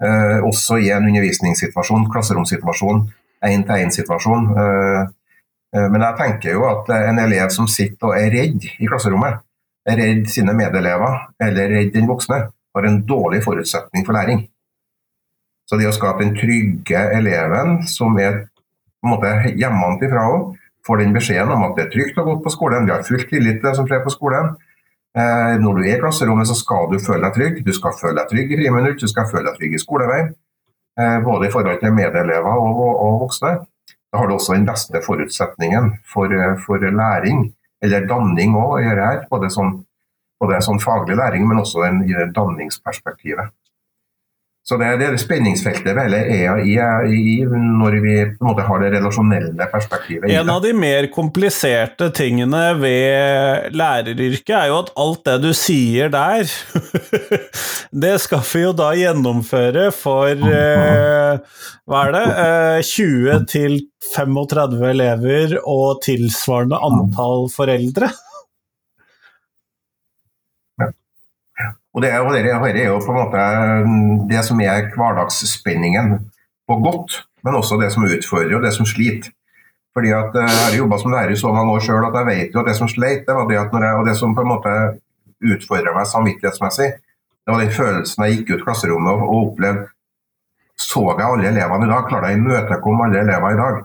Eh, 0.03 0.41
også 0.43 0.81
i 0.83 0.91
en 0.91 1.07
undervisningssituasjon, 1.07 2.09
klasseromssituasjon, 2.11 3.05
én-til-én-situasjon. 3.47 4.49
Eh, 4.59 5.01
eh, 5.77 5.87
men 5.87 6.03
jeg 6.03 6.19
tenker 6.19 6.57
jo 6.57 6.67
at 6.67 6.91
en 6.97 7.23
elev 7.23 7.55
som 7.55 7.71
sitter 7.71 8.11
og 8.11 8.19
er 8.19 8.35
redd 8.35 8.67
i 8.67 8.91
klasserommet, 8.91 9.39
er 9.87 10.03
redd 10.03 10.27
sine 10.35 10.55
medelever 10.59 11.23
eller 11.47 11.75
redd 11.77 11.95
den 11.95 12.11
voksne, 12.11 12.43
har 12.51 12.91
en 12.91 13.01
dårlig 13.07 13.45
forutsetning 13.47 14.07
for 14.07 14.19
læring. 14.19 14.49
Så 15.71 15.79
det 15.79 15.87
å 15.87 15.95
skape 15.95 16.25
den 16.25 16.35
trygge 16.35 17.07
eleven 17.15 17.85
som 17.87 18.19
er 18.19 18.49
på 18.99 19.07
en 19.07 19.15
måte 19.15 19.55
hjemmefra 19.55 20.27
òg, 20.27 20.57
får 20.87 21.05
den 21.05 21.15
beskjeden 21.15 21.55
om 21.55 21.69
at 21.69 21.77
det 21.77 21.87
er 21.87 21.93
trygt 21.93 22.19
å 22.19 22.25
gå 22.27 22.39
på 22.43 22.51
skolen, 22.51 22.87
vi 22.89 22.95
har 22.97 23.07
full 23.07 23.23
tillit 23.31 23.61
til 23.61 23.69
det 23.69 23.77
som 23.79 23.87
skjer 23.87 24.03
på 24.03 24.15
skolen. 24.15 24.57
Eh, 25.17 25.55
når 25.63 25.79
du 25.79 25.87
er 25.87 25.97
i 25.97 26.01
klasserommet, 26.03 26.49
så 26.51 26.57
skal 26.59 26.91
du 26.93 26.99
føle 27.01 27.25
deg 27.25 27.37
trygg. 27.37 27.63
Du 27.67 27.73
skal 27.77 27.97
føle 27.97 28.21
deg 28.21 28.31
trygg 28.31 28.53
i 28.53 28.61
friminutt, 28.61 29.01
du 29.01 29.11
skal 29.11 29.29
føle 29.31 29.49
deg 29.49 29.59
trygg 29.59 29.75
i 29.75 29.83
skoleveien. 29.83 30.33
Eh, 31.01 31.19
både 31.25 31.49
i 31.49 31.53
forhold 31.55 31.81
til 31.83 31.95
medelever 31.97 32.49
og, 32.53 32.83
og, 32.85 33.03
og 33.07 33.21
voksne. 33.25 33.55
Da 34.09 34.21
har 34.21 34.29
du 34.29 34.35
også 34.37 34.57
den 34.57 34.67
beste 34.69 35.01
forutsetningen 35.05 35.93
for, 36.13 36.33
for 36.65 36.85
læring, 37.01 37.49
eller 37.85 38.07
danning 38.09 38.57
òg, 38.57 38.87
både, 39.31 39.51
sånn, 39.53 39.75
både 40.41 40.63
sånn 40.65 40.81
faglig 40.81 41.19
læring, 41.19 41.45
men 41.49 41.61
også 41.61 41.85
den, 41.85 42.03
i 42.09 42.17
det 42.17 42.31
danningsperspektivet. 42.37 43.53
Så 44.69 44.77
det, 44.77 44.89
det 45.01 45.07
er 45.07 45.15
det 45.17 45.23
spenningsfeltet 45.23 45.97
vel 45.97 46.13
hele 46.13 46.59
er 46.61 47.07
i, 47.09 47.39
når 47.41 47.95
vi 48.05 48.17
på 48.35 48.45
en 48.45 48.49
måte 48.51 48.67
har 48.67 48.83
det 48.83 48.91
relasjonelle 48.99 49.69
perspektivet. 49.73 50.29
En 50.29 50.53
av 50.53 50.61
de 50.61 50.75
mer 50.77 51.09
kompliserte 51.15 52.11
tingene 52.13 52.75
ved 52.77 53.73
læreryrket 53.73 54.53
er 54.59 54.69
jo 54.69 54.83
at 54.83 54.93
alt 55.01 55.25
det 55.25 55.39
du 55.47 55.49
sier 55.57 56.13
der, 56.13 56.45
det 58.05 58.15
skal 58.21 58.45
vi 58.45 58.67
jo 58.67 58.77
da 58.77 58.91
gjennomføre 58.99 59.89
for 59.97 60.37
eh, 60.37 61.65
hva 61.89 62.05
er 62.05 62.17
det, 62.19 62.27
eh, 62.45 62.85
20 62.93 63.49
til 63.49 63.81
35 64.13 64.85
elever 64.93 65.57
og 65.65 66.03
tilsvarende 66.05 66.77
antall 66.93 67.49
foreldre. 67.57 68.13
Og 71.97 72.05
det, 72.05 72.13
og 72.21 72.33
det, 72.35 72.45
er 72.51 72.91
jo 72.91 73.01
på 73.01 73.15
en 73.15 73.19
måte 73.19 73.45
mm, 73.87 74.29
det 74.29 74.45
som 74.45 74.61
er 74.61 74.91
hverdagsspenningen 74.93 76.19
på 76.69 76.77
godt, 76.85 77.23
men 77.45 77.57
også 77.57 77.79
det 77.81 77.91
som 77.95 78.05
utfordrer 78.05 78.59
og 78.59 78.65
det 78.67 78.75
som 78.77 78.87
sliter. 78.87 79.33
Fordi 79.97 80.13
at 80.15 80.37
eh, 80.37 80.49
Jeg 80.53 80.65
har 80.65 80.79
jobba 80.79 80.99
som 81.01 81.13
lærer 81.13 81.33
i 81.33 81.37
så 81.41 81.53
mange 81.53 81.73
år 81.73 81.83
sjøl 81.83 82.07
at 82.07 82.17
jeg 82.21 82.29
vet 82.29 82.55
jo 82.55 82.61
at 82.61 82.69
det 82.71 82.77
som 82.79 82.91
sleit, 82.93 83.25
det 83.27 83.35
var 83.35 83.49
det 83.49 83.59
at 83.59 83.73
jeg, 83.73 83.95
og 83.99 84.07
det 84.07 84.17
som 84.21 84.35
på 84.37 84.45
en 84.45 84.53
måte 84.53 84.75
utfordra 85.39 85.95
meg 85.97 86.11
samvittighetsmessig, 86.11 86.89
det 87.49 87.55
var 87.55 87.65
den 87.65 87.73
følelsen 87.73 88.25
jeg 88.25 88.37
gikk 88.37 88.53
ut 88.53 88.65
klasserommet 88.67 89.15
og, 89.15 89.25
og 89.25 89.39
opplevde 89.47 89.89
Så 90.79 91.03
jeg 91.19 91.27
alle 91.27 91.49
elevene 91.49 91.89
i 91.89 91.91
dag? 91.91 92.05
Klarte 92.07 92.29
jeg 92.31 92.39
å 92.39 92.43
imøtekomme 92.43 93.07
alle 93.09 93.23
elever 93.25 93.55
i 93.55 93.59
dag? 93.59 93.79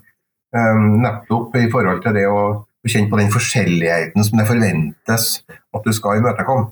Um, 0.54 0.84
nettopp 1.02 1.56
i 1.58 1.70
forhold 1.72 2.04
til 2.04 2.14
det 2.20 2.28
å 2.30 2.42
kjenne 2.86 3.10
på 3.10 3.18
den 3.18 3.32
forskjelligheten 3.34 4.28
som 4.28 4.38
det 4.38 4.46
forventes 4.46 5.30
at 5.50 5.88
du 5.88 5.96
skal 5.96 6.20
imøtekomme. 6.20 6.68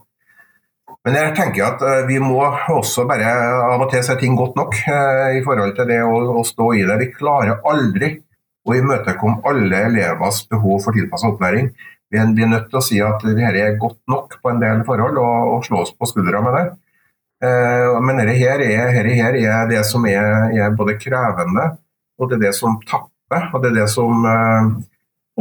Men 1.06 1.18
jeg 1.18 1.34
tenker 1.38 1.66
at 1.66 1.82
eh, 1.86 2.04
vi 2.10 2.20
må 2.22 2.44
også 2.76 3.08
bare 3.10 3.30
av 3.66 3.82
og 3.82 3.90
til 3.90 4.04
se 4.06 4.16
ting 4.22 4.36
godt 4.38 4.60
nok 4.60 4.76
eh, 4.86 5.40
i 5.40 5.42
forhold 5.46 5.74
til 5.78 5.90
det 5.90 6.02
å, 6.06 6.44
stå 6.46 6.68
i 6.78 6.84
det. 6.86 6.98
Vi 7.02 7.10
klarer 7.16 7.64
aldri 7.72 8.14
å 8.62 8.76
imøtekomme 8.78 9.42
alle 9.50 9.80
elevers 9.88 10.44
behov 10.52 10.84
for 10.86 10.94
tilpassa 10.94 11.32
opplæring. 11.32 11.72
Vi 12.12 12.20
er, 12.20 12.30
nødt 12.30 12.70
til 12.70 12.78
å 12.78 12.84
si 12.86 13.00
at 13.02 13.24
dette 13.24 13.50
er 13.64 13.80
godt 13.80 14.02
nok 14.12 14.38
på 14.44 14.52
en 14.52 14.62
del 14.62 14.84
forhold, 14.86 15.18
og 15.18 15.66
slå 15.66 15.82
oss 15.86 15.94
på 15.96 16.10
skuldra 16.10 16.44
med 16.44 16.58
det. 16.58 16.66
Eh, 17.48 17.98
men 18.04 18.22
dette 18.22 18.38
her, 18.38 18.62
er, 18.62 18.94
dette 18.94 19.18
her 19.18 19.38
er 19.42 19.70
det 19.72 19.82
som 19.88 20.06
er, 20.06 20.52
er, 20.54 20.76
både 20.78 21.00
krevende, 21.02 21.72
og 22.22 22.30
det 22.30 22.38
er 22.38 22.46
det 22.50 22.56
som 22.60 22.78
tapper. 22.86 23.50
Og 23.56 23.64
det 23.64 23.72
er 23.72 23.80
det 23.80 23.90
som 23.90 24.28
eh, 24.28 24.74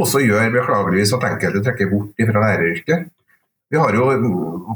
også 0.01 0.23
gjør 0.23 0.55
beklageligvis 0.55 1.13
at 1.19 1.27
enkelte 1.29 1.61
trekker 1.67 1.91
bort 1.91 2.29
fra 2.31 2.45
læreryrket. 2.47 3.11
Vi 3.71 3.79
har 3.79 3.95
jo, 3.95 4.07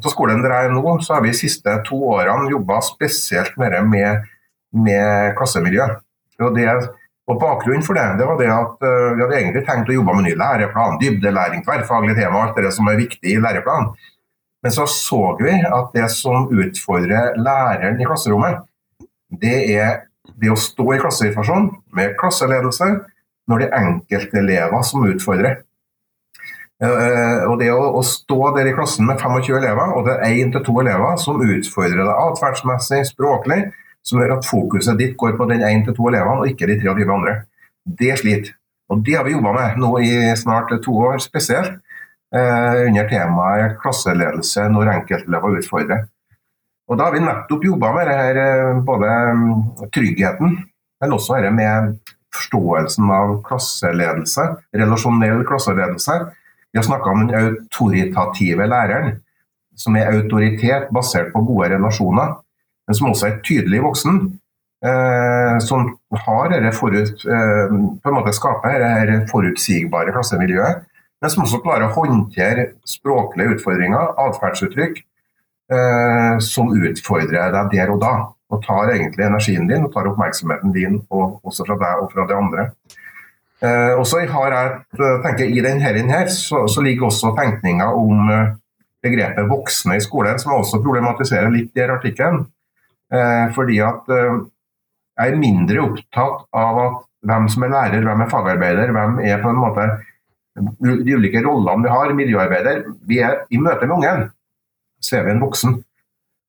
På 0.03 0.11
skolen 0.11 0.43
der 0.43 0.53
jeg 0.53 0.69
er 0.69 0.75
nå, 0.75 0.83
så 1.03 1.17
har 1.17 1.23
vi 1.23 1.33
de 1.33 1.37
siste 1.37 1.71
to 1.87 1.97
årene 2.15 2.51
jobba 2.51 2.79
spesielt 2.83 3.57
mer 3.59 3.81
med, 3.83 4.27
med 4.71 5.35
klassemiljø. 5.35 5.87
Og, 6.39 6.55
det, 6.55 6.67
og 7.27 7.39
Bakgrunnen 7.41 7.83
for 7.83 7.97
det 7.97 8.05
det 8.19 8.27
var 8.27 8.39
det 8.39 8.49
at 8.51 8.83
uh, 8.83 9.15
vi 9.15 9.23
hadde 9.23 9.37
egentlig 9.39 9.63
tenkt 9.67 9.91
å 9.91 9.97
jobbe 9.97 10.15
med 10.17 10.27
ny 10.29 10.33
læreplan, 10.39 10.99
dybdelæring, 11.03 11.63
tverrfaglig 11.67 12.15
tema, 12.17 12.43
alt 12.43 12.59
det 12.59 12.71
som 12.75 12.87
er 12.91 12.99
viktig 12.99 13.35
i 13.35 13.41
læreplanen. 13.43 13.91
Men 14.63 14.73
så 14.73 14.87
så 14.89 15.21
vi 15.39 15.53
at 15.53 15.91
det 15.93 16.07
som 16.11 16.47
utfordrer 16.49 17.35
læreren 17.37 17.99
i 18.01 18.07
klasserommet, 18.07 18.63
det 19.29 19.57
er 19.75 19.91
det 20.41 20.49
å 20.51 20.57
stå 20.59 20.87
i 20.95 21.01
klassesituasjonen 21.03 21.69
med 21.95 22.15
klasseledelse 22.19 22.87
når 23.49 23.61
det 23.61 23.67
er 23.69 23.89
enkeltelever 23.91 24.87
som 24.87 25.05
utfordrer. 25.05 25.59
Eh, 26.85 27.45
og 27.49 27.57
det 27.61 27.71
å, 27.73 28.01
stå 28.05 28.51
der 28.57 28.69
i 28.69 28.75
klassen 28.75 29.07
med 29.07 29.19
25 29.21 29.57
elever, 29.59 29.95
og 29.95 30.05
det 30.07 30.17
er 30.19 30.37
én 30.43 30.51
til 30.53 30.63
to 30.65 30.75
elever 30.81 31.17
som 31.21 31.41
utfordrer 31.41 32.03
deg 32.03 32.13
atferdsmessig, 32.13 33.01
språklig, 33.09 33.61
som 34.05 34.21
gjør 34.21 34.35
at 34.37 34.47
fokuset 34.47 34.99
ditt 34.99 35.15
går 35.17 35.33
på 35.39 35.47
den 35.49 35.65
én 35.65 35.85
til 35.85 35.95
to 35.97 36.09
elevene, 36.11 36.43
og 36.43 36.51
ikke 36.51 36.69
de 36.69 36.77
23 36.83 37.07
andre. 37.17 37.35
Det 37.85 38.13
sliter. 38.21 38.53
Og 38.91 39.01
det 39.05 39.15
har 39.17 39.25
vi 39.25 39.33
jobba 39.33 39.53
med 39.55 39.79
nå 39.81 39.91
i 40.05 40.11
snart 40.37 40.73
to 40.83 40.97
år 41.07 41.17
spesielt, 41.23 41.79
eh, 42.35 42.83
under 42.85 43.09
temaet 43.09 43.79
klasseledelse 43.81 44.67
når 44.69 44.93
enkeltelever 44.99 45.59
utfordrer. 45.61 46.05
Og 46.87 46.97
Da 46.97 47.07
har 47.07 47.13
vi 47.13 47.23
nettopp 47.23 47.63
jobba 47.65 47.93
med 47.95 48.07
her, 48.07 48.37
eh, 48.37 48.81
både 48.85 49.09
mm, 49.33 49.89
tryggheten, 49.89 50.57
men 51.01 51.11
også 51.11 51.39
dette 51.39 51.51
med 51.51 51.97
forståelsen 52.35 53.09
av 53.09 53.41
klasseledelse, 53.47 54.43
relasjonell 54.75 55.45
klasseledelse 55.47 56.19
vi 56.75 56.79
har 56.79 56.83
snakka 56.83 57.09
om 57.09 57.27
den 57.27 57.35
autoritative 57.39 58.65
læreren, 58.67 59.13
som 59.79 59.95
er 59.95 60.09
autoritet 60.11 60.89
basert 60.91 61.29
på 61.31 61.39
gode 61.47 61.69
relasjoner, 61.71 62.33
men 62.87 62.97
som 62.97 63.13
også 63.13 63.29
er 63.29 63.37
tydelig 63.47 63.79
voksen. 63.85 64.17
Eh, 64.83 65.59
som 65.63 65.85
har 66.25 66.49
dette 66.51 66.73
forut, 66.75 67.23
eh, 67.31 67.71
på 68.03 68.11
en 68.11 68.17
måte 68.17 68.33
skaper 68.35 68.75
dette 68.83 69.21
forutsigbare 69.31 70.11
klassemiljøet, 70.11 70.83
men 71.21 71.31
som 71.31 71.45
også 71.45 71.61
klarer 71.63 71.87
å 71.87 71.95
håndtere 71.95 72.67
språklige 72.83 73.55
utfordringer, 73.55 74.11
atferdsuttrykk, 74.25 74.99
eh, 75.71 76.37
som 76.39 76.75
utfordrer 76.75 77.55
deg 77.55 77.71
der 77.71 77.95
og 77.95 78.01
da. 78.03 78.13
Og 78.51 78.63
tar 78.67 78.91
egentlig 78.91 79.25
energien 79.25 79.71
din 79.71 79.87
og 79.87 79.93
tar 79.93 80.11
oppmerksomheten 80.11 80.75
din 80.75 80.99
og 81.09 81.39
også 81.47 81.65
fra 81.65 81.79
deg 81.79 82.03
og 82.03 82.11
fra 82.11 82.27
de 82.27 82.35
andre. 82.35 82.69
Eh, 83.63 83.93
og 83.95 84.03
så 84.07 84.25
har 84.27 84.55
jeg, 84.55 84.71
eh, 84.99 85.17
tenker 85.23 85.51
I 85.51 85.63
denne 85.63 86.11
her, 86.11 86.27
så, 86.31 86.65
så 86.67 86.83
ligger 86.83 87.07
også 87.07 87.31
tenkninga 87.37 87.87
om 87.95 88.31
eh, 88.31 88.51
begrepet 89.05 89.47
voksne 89.49 89.95
i 89.99 90.03
skolen, 90.03 90.39
som 90.41 90.51
jeg 90.51 90.65
også 90.65 90.81
problematiserer 90.83 91.53
litt 91.53 91.77
i 91.77 91.85
artikkelen. 91.85 92.43
Eh, 93.13 93.45
fordi 93.55 93.79
at 93.85 94.11
eh, 94.11 94.41
jeg 95.15 95.31
er 95.31 95.39
mindre 95.39 95.85
opptatt 95.85 96.47
av 96.51 96.81
at 96.83 97.01
hvem 97.25 97.47
som 97.49 97.63
er 97.65 97.73
lærer, 97.73 98.03
hvem 98.05 98.25
er 98.25 98.29
fagarbeider, 98.29 98.91
hvem 98.93 99.19
er 99.23 99.41
på 99.41 99.53
en 99.53 99.61
måte 99.61 99.87
de 100.55 101.15
ulike 101.15 101.41
rollene 101.43 101.83
vi 101.83 101.91
har. 101.91 102.13
Miljøarbeider. 102.15 102.83
Vi 103.07 103.19
er 103.23 103.41
i 103.49 103.59
møte 103.59 103.87
med 103.87 103.97
ungen, 103.97 104.29
så 105.03 105.19
er 105.19 105.27
vi 105.27 105.33
en 105.35 105.43
voksen. 105.43 105.79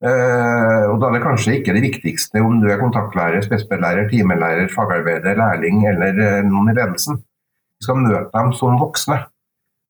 Uh, 0.05 0.93
og 0.93 0.99
Da 1.01 1.09
er 1.09 1.15
det 1.17 1.23
kanskje 1.25 1.55
ikke 1.57 1.73
det 1.73 1.81
viktigste 1.87 2.43
om 2.45 2.59
du 2.61 2.67
er 2.69 2.81
kontaktlærer, 2.81 3.41
spesiallærer, 3.41 4.11
timelærer, 4.11 4.69
fagarbeider, 4.69 5.39
lærling 5.41 5.87
eller 5.89 6.19
uh, 6.21 6.43
noen 6.45 6.69
i 6.69 6.75
ledelsen. 6.77 7.17
Vi 7.17 7.87
skal 7.87 8.03
møte 8.03 8.29
dem 8.35 8.53
som 8.53 8.77
voksne. 8.81 9.23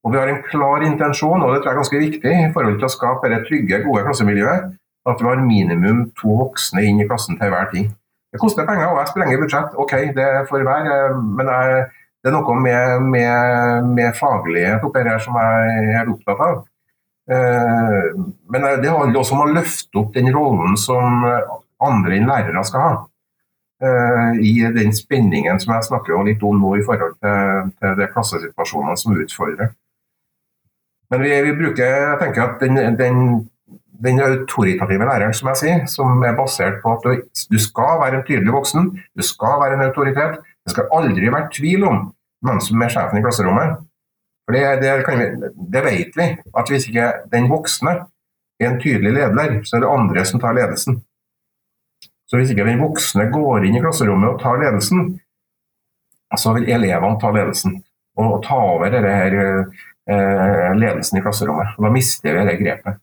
Og 0.07 0.13
Vi 0.13 0.19
har 0.21 0.31
en 0.31 0.45
klar 0.47 0.85
intensjon, 0.87 1.43
og 1.43 1.51
det 1.51 1.63
tror 1.63 1.73
jeg 1.73 1.75
er 1.75 1.81
ganske 1.81 2.03
viktig 2.05 2.35
i 2.45 2.53
forhold 2.55 2.79
til 2.79 2.87
å 2.87 2.93
skape 2.95 3.31
det 3.33 3.41
trygge, 3.49 3.83
gode 3.83 4.05
klassemiljøet, 4.07 4.69
at 5.11 5.23
vi 5.23 5.27
har 5.27 5.43
minimum 5.43 6.05
to 6.21 6.37
voksne 6.39 6.85
inn 6.87 7.03
i 7.03 7.09
klassen 7.09 7.39
til 7.41 7.51
hver 7.51 7.67
tid. 7.75 7.91
Det 8.31 8.43
koster 8.43 8.67
penger, 8.69 8.93
og 8.93 9.01
jeg 9.01 9.11
sprenger 9.11 9.43
budsjett, 9.43 9.75
ok, 9.75 9.97
det 10.15 10.31
får 10.47 10.67
være, 10.71 10.95
uh, 11.11 11.19
men 11.41 11.51
jeg, 11.51 11.83
det 12.23 12.31
er 12.31 12.39
noe 12.39 12.61
med, 12.63 13.11
med, 13.11 13.91
med 13.99 14.15
faglighet 14.23 14.87
oppi 14.87 15.03
her 15.03 15.19
som 15.27 15.35
jeg 15.43 15.99
er 15.99 16.15
opptatt 16.15 16.47
av. 16.47 16.63
Eh, 17.27 18.09
men 18.53 18.67
det 18.83 18.91
handler 18.93 19.21
også 19.21 19.35
om 19.35 19.45
å 19.47 19.53
løfte 19.55 20.03
opp 20.03 20.15
den 20.15 20.31
rollen 20.35 20.77
som 20.79 21.25
andre 21.83 22.17
enn 22.17 22.29
lærere 22.31 22.65
skal 22.67 22.85
ha. 22.85 22.93
Eh, 23.83 24.39
I 24.41 24.53
den 24.73 24.95
spenningen 24.97 25.61
som 25.61 25.75
jeg 25.75 25.89
snakker 25.91 26.23
litt 26.25 26.45
om 26.47 26.61
nå 26.61 26.77
i 26.79 26.85
forhold 26.87 27.19
til, 27.21 27.75
til 27.81 27.99
de 27.99 28.09
klassesituasjonene 28.13 28.97
som 28.97 29.19
utfordrer. 29.19 29.75
Men 31.13 31.23
vi, 31.23 31.35
vi, 31.45 31.53
bruker, 31.55 31.85
jeg 31.85 32.19
tenker 32.23 32.45
at 32.47 32.63
den, 32.65 32.81
den, 32.99 33.19
den 34.07 34.23
autoritative 34.25 35.07
læreren, 35.07 35.35
som 35.37 35.53
jeg 35.53 35.61
sier, 35.61 35.85
som 35.93 36.25
er 36.25 36.39
basert 36.39 36.81
på 36.83 36.97
at 36.97 37.05
du, 37.05 37.21
du 37.53 37.59
skal 37.63 38.01
være 38.01 38.21
en 38.21 38.27
tydelig 38.27 38.55
voksen, 38.57 38.89
du 38.97 39.23
skal 39.23 39.61
være 39.63 39.77
en 39.77 39.87
autoritet. 39.87 40.41
Det 40.67 40.75
skal 40.75 40.89
aldri 40.97 41.29
være 41.31 41.53
tvil 41.55 41.85
om 41.87 42.01
hvem 42.47 42.59
som 42.65 42.83
er 42.83 42.91
sjefen 42.97 43.21
i 43.21 43.23
klasserommet. 43.23 43.85
For 44.47 44.55
det, 44.55 44.63
det, 44.81 44.93
vi, 45.19 45.51
det, 45.75 45.83
vet 45.83 46.17
vi, 46.17 46.27
at 46.55 46.69
hvis 46.71 46.87
ikke 46.87 47.09
den 47.33 47.49
voksne 47.51 47.97
er 48.61 48.69
en 48.69 48.79
tydelig 48.81 49.17
leder, 49.17 49.57
så 49.67 49.77
er 49.77 49.83
det 49.83 49.91
andre 49.91 50.25
som 50.29 50.43
tar 50.43 50.55
ledelsen. 50.55 51.01
Så 52.31 52.39
hvis 52.39 52.53
ikke 52.55 52.67
den 52.67 52.83
voksne 52.83 53.27
går 53.35 53.67
inn 53.67 53.79
i 53.79 53.83
klasserommet 53.83 54.37
og 54.37 54.39
tar 54.43 54.61
ledelsen, 54.63 55.17
så 56.37 56.55
vil 56.57 56.71
elevene 56.77 57.19
ta 57.23 57.33
ledelsen 57.35 57.81
og 58.17 58.39
ta 58.47 58.57
over 58.75 58.91
denne 58.91 59.13
her, 59.13 59.35
eh, 60.09 60.71
ledelsen 60.79 61.19
i 61.19 61.25
klasserommet. 61.27 61.75
Da 61.83 61.91
mister 61.93 62.39
vi 62.39 62.47
det 62.49 62.57
grepet. 62.63 63.03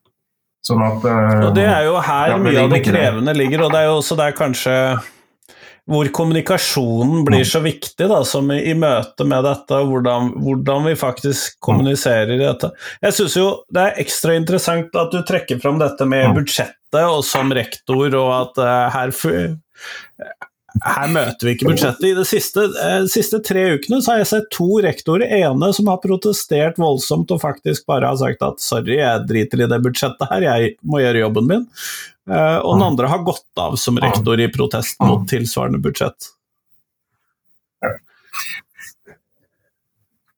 Sånn 0.64 0.80
at, 0.80 1.04
uh, 1.04 1.50
og 1.50 1.56
Det 1.58 1.66
er 1.68 1.82
jo 1.90 1.98
her 2.00 2.30
ja, 2.32 2.36
mye 2.40 2.62
av 2.62 2.72
det 2.72 2.86
krevende 2.86 3.34
ligger, 3.36 3.66
og 3.66 3.74
det 3.74 3.82
er 3.82 3.90
jo 3.90 3.98
også 3.98 4.16
der 4.16 4.36
kanskje 4.38 4.76
hvor 5.90 6.08
kommunikasjonen 6.16 7.26
blir 7.28 7.44
så 7.48 7.60
viktig, 7.64 8.08
da, 8.08 8.22
som 8.28 8.52
i, 8.56 8.62
i 8.72 8.76
møte 8.78 9.26
med 9.28 9.44
dette, 9.44 9.82
hvordan, 9.90 10.30
hvordan, 10.46 10.88
vi 10.88 10.96
faktisk 11.00 11.58
kommuniserer 11.64 12.32
i 12.38 12.40
dette. 12.40 12.72
Jeg 13.04 13.18
syns 13.18 13.36
jo 13.40 13.48
det 13.74 13.84
er 13.84 14.00
ekstra 14.06 14.38
interessant 14.40 14.96
at 14.96 15.12
du 15.12 15.20
trekker 15.28 15.60
fram 15.64 15.82
dette 15.82 16.08
med 16.08 16.32
budsjettet 16.38 17.04
og 17.04 17.24
som 17.28 17.52
rektor, 17.56 18.16
og 18.16 18.32
at 18.38 18.64
uh, 18.64 18.94
her 18.94 19.12
her 20.82 21.10
møter 21.14 21.48
vi 21.48 21.54
ikke 21.54 21.68
budsjettet. 21.70 22.06
I 22.08 22.16
de 22.18 22.24
siste, 22.26 22.64
de 22.74 23.10
siste, 23.12 23.40
tre 23.46 23.66
ukene 23.76 24.00
så 24.02 24.14
har 24.14 24.24
jeg 24.24 24.30
sett 24.32 24.48
to 24.56 24.80
rektorer, 24.82 25.30
ene 25.38 25.70
som 25.76 25.90
har 25.92 26.00
protestert 26.02 26.80
voldsomt 26.82 27.30
og 27.36 27.42
faktisk 27.44 27.86
bare 27.90 28.10
har 28.10 28.18
sagt 28.20 28.42
at 28.46 28.64
sorry, 28.64 28.98
jeg 28.98 29.28
driter 29.30 29.62
i 29.62 29.68
det 29.70 29.80
budsjettet 29.86 30.32
her, 30.32 30.48
jeg 30.48 30.74
må 30.82 31.04
gjøre 31.04 31.22
jobben 31.28 31.50
min. 31.52 31.68
Eh, 32.32 32.58
og 32.64 32.80
den 32.80 32.88
andre 32.88 33.12
har 33.12 33.26
gått 33.28 33.46
av 33.60 33.76
som 33.78 34.00
rektor 34.02 34.40
i 34.42 34.50
protest 34.52 34.98
mot 35.04 35.28
tilsvarende 35.30 35.82
budsjett. 35.84 36.32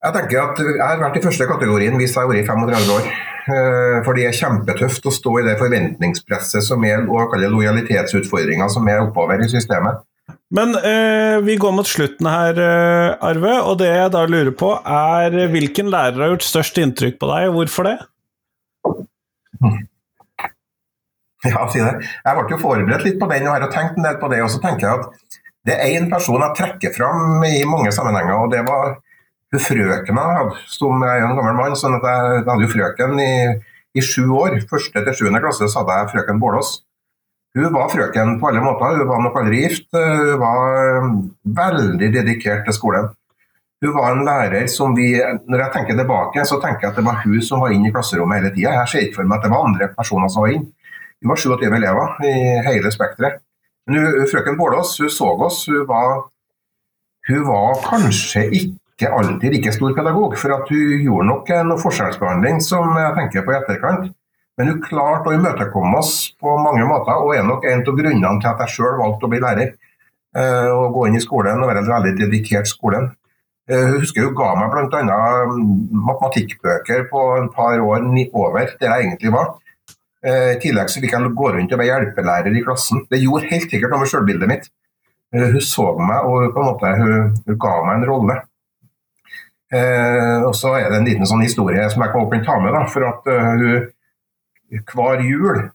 Jeg 0.06 0.14
tenker 0.14 0.42
at 0.42 0.60
jeg 0.62 0.82
har 0.82 1.00
vært 1.02 1.16
i 1.18 1.24
første 1.24 1.48
kategorien 1.50 1.96
hvis 1.98 2.12
jeg 2.12 2.22
har 2.22 2.30
vært 2.30 2.44
i 2.44 2.50
35 2.50 2.92
år. 2.98 3.08
Eh, 3.46 4.00
for 4.06 4.18
det 4.18 4.26
er 4.28 4.36
kjempetøft 4.36 5.08
å 5.08 5.14
stå 5.14 5.38
i 5.40 5.46
det 5.46 5.56
forventningspresset 5.62 6.66
som 6.66 6.84
er 6.86 7.06
og 7.06 7.38
lojalitetsutfordringer 7.40 8.70
som 8.74 8.90
er 8.90 9.06
oppover 9.06 9.42
i 9.42 9.50
systemet. 9.50 10.04
Men 10.56 10.76
eh, 10.80 11.38
vi 11.46 11.58
går 11.62 11.74
mot 11.76 11.88
slutten 11.88 12.28
her, 12.30 12.58
eh, 12.62 13.26
Arve, 13.30 13.56
og 13.62 13.80
det 13.82 13.90
jeg 13.92 14.14
da 14.14 14.24
lurer 14.30 14.54
på, 14.58 14.72
er 14.82 15.36
hvilken 15.52 15.92
lærer 15.94 16.22
har 16.22 16.32
gjort 16.34 16.48
størst 16.48 16.80
inntrykk 16.82 17.20
på 17.22 17.30
deg, 17.30 17.50
og 17.50 17.60
hvorfor 17.60 17.90
det? 17.90 17.98
Ja, 21.46 21.66
si 21.70 21.78
det. 21.78 21.92
Jeg 22.26 22.38
ble 22.38 22.56
jo 22.56 22.58
forberedt 22.58 23.04
litt 23.06 23.20
på 23.22 23.28
den 23.30 23.46
og 23.46 23.54
har 23.54 23.70
tenkt 23.70 24.00
en 24.00 24.08
del 24.08 24.16
på 24.18 24.30
det. 24.32 24.40
Og 24.42 24.50
så 24.50 24.58
tenker 24.64 24.88
jeg 24.88 25.04
at 25.04 25.36
det 25.70 25.76
er 25.78 25.98
én 25.98 26.08
person 26.10 26.42
jeg 26.42 26.58
trekker 26.58 26.94
fram 26.96 27.44
i 27.46 27.60
mange 27.70 27.92
sammenhenger, 27.94 28.40
og 28.40 28.50
det 28.54 28.64
var 28.66 28.96
hun 29.54 29.62
frøkena 29.62 30.26
jeg 30.26 30.40
hadde, 30.40 30.64
som 30.74 31.06
er 31.06 31.24
en 31.24 31.38
gammel 31.38 31.58
mann. 31.58 31.78
sånn 31.78 31.98
at 32.00 32.06
Jeg 32.06 32.44
hadde 32.48 32.66
jo 32.66 32.72
frøken 32.72 33.20
i, 33.22 33.34
i 33.94 34.02
sju 34.04 34.26
år. 34.36 34.60
Første 34.70 35.06
til 35.06 35.18
sjuende 35.20 35.42
klasse 35.44 35.70
så 35.70 35.84
hadde 35.84 36.00
jeg 36.00 36.12
frøken 36.16 36.42
Bålås. 36.42 36.80
Hun 37.56 37.72
var 37.72 37.92
frøken 37.92 38.40
på 38.40 38.50
alle 38.50 38.64
måter. 38.64 38.98
Hun 39.00 39.08
var 39.08 39.22
nok 39.24 39.38
aldri 39.40 39.62
gift. 39.64 39.88
Hun 39.96 40.40
var 40.42 41.00
um, 41.04 41.14
veldig 41.58 42.10
dedikert 42.18 42.66
til 42.68 42.76
skolen. 42.76 43.08
Hun 43.84 43.94
var 43.96 44.12
en 44.12 44.26
lærer 44.28 44.68
som 44.72 44.96
vi 44.96 45.14
Når 45.20 45.60
jeg 45.62 45.72
tenker 45.74 45.98
tilbake, 45.98 46.46
så 46.46 46.60
tenker 46.60 46.88
jeg 46.88 46.92
at 46.92 47.00
det 47.00 47.06
var 47.06 47.22
hun 47.24 47.42
som 47.44 47.64
var 47.64 47.72
inne 47.76 47.90
i 47.90 47.94
klasserommet 47.96 48.42
hele 48.42 48.52
tida. 48.56 48.74
Jeg 48.82 48.92
ser 48.92 49.06
ikke 49.06 49.22
for 49.22 49.30
meg 49.30 49.40
at 49.40 49.48
det 49.48 49.54
var 49.54 49.68
andre 49.70 49.90
personer 49.96 50.32
som 50.32 50.44
var 50.44 50.56
inne. 50.56 50.72
Vi 51.22 51.30
var 51.32 51.40
27 51.40 51.76
elever 51.80 52.26
i 52.28 52.34
hele 52.68 52.92
spekteret. 52.92 53.40
Men 53.88 54.02
hun, 54.02 54.28
frøken 54.32 54.58
Bålås 54.60 54.98
hun 55.00 55.10
så 55.10 55.30
oss. 55.48 55.64
Hun 55.70 55.88
var, 55.88 56.26
hun 57.30 57.48
var 57.48 57.80
kanskje 57.86 58.50
ikke 58.52 59.14
alltid 59.16 59.56
like 59.56 59.72
stor 59.72 59.96
pedagog, 59.96 60.36
for 60.40 60.58
at 60.58 60.70
hun 60.72 61.08
gjorde 61.08 61.30
nok 61.32 61.56
noe 61.70 61.84
forskjellsbehandling 61.84 62.60
som 62.64 63.00
jeg 63.00 63.16
tenker 63.22 63.48
på 63.48 63.56
i 63.56 63.60
etterkant. 63.62 64.12
Men 64.56 64.72
hun 64.72 64.84
klarte 64.84 65.32
å 65.32 65.36
imøtekomme 65.36 66.00
oss 66.00 66.14
på 66.40 66.54
mange 66.64 66.86
måter, 66.88 67.18
og 67.20 67.36
er 67.36 67.44
nok 67.44 67.66
en 67.68 67.84
av 67.84 67.98
grunnene 67.98 68.40
til 68.40 68.52
at 68.52 68.62
jeg 68.64 68.78
sjøl 68.78 69.02
valgte 69.02 69.28
å 69.28 69.32
bli 69.34 69.42
lærer. 69.44 69.74
Eh, 70.36 70.70
og 70.72 70.96
gå 70.96 71.06
inn 71.08 71.16
i 71.16 71.24
skolen 71.24 71.62
og 71.64 71.70
være 71.70 71.84
en 71.84 71.92
veldig 71.92 72.16
dedikert 72.20 72.68
skolen. 72.68 73.08
Jeg 73.70 73.82
eh, 73.82 73.94
husker 74.02 74.28
hun 74.28 74.36
ga 74.38 74.50
meg 74.60 74.74
bl.a. 74.74 75.20
matematikkbøker 76.10 77.06
på 77.12 77.22
et 77.40 77.54
par 77.56 77.80
år 77.80 78.04
over 78.04 78.74
der 78.82 78.90
jeg 78.90 79.06
egentlig 79.06 79.32
var. 79.36 79.54
Eh, 80.26 80.56
I 80.56 80.60
tillegg 80.64 80.92
så 80.92 81.04
fikk 81.04 81.16
jeg 81.16 81.36
gå 81.40 81.52
rundt 81.56 81.72
og 81.72 81.80
være 81.80 81.88
hjelpelærer 81.92 82.52
i 82.52 82.66
klassen. 82.66 83.06
Det 83.12 83.22
gjorde 83.24 83.52
helt 83.54 83.70
sikkert 83.72 83.96
noe 83.96 84.04
med 84.04 84.12
selvbildet 84.12 84.52
mitt. 84.52 84.68
Hun 85.36 85.64
så 85.64 85.88
meg 86.00 86.28
og 86.30 86.52
på 86.56 86.62
en 86.62 86.68
måte, 86.70 86.92
hun, 87.00 87.32
hun 87.48 87.58
ga 87.60 87.72
meg 87.88 87.98
en 87.98 88.06
rolle. 88.08 88.36
og 90.46 90.54
så 90.56 90.76
er 90.78 90.86
det 90.88 91.00
en 91.00 91.08
liten 91.10 91.28
sånn 91.28 91.44
historie 91.44 91.90
som 91.92 92.04
jeg 92.06 92.14
kan 92.14 92.46
ta 92.46 92.56
med. 92.62 92.72
Da, 92.72 92.84
for 92.92 93.08
at 93.10 93.28
hun 93.28 93.90
hver 94.70 95.24
jul 95.26 95.66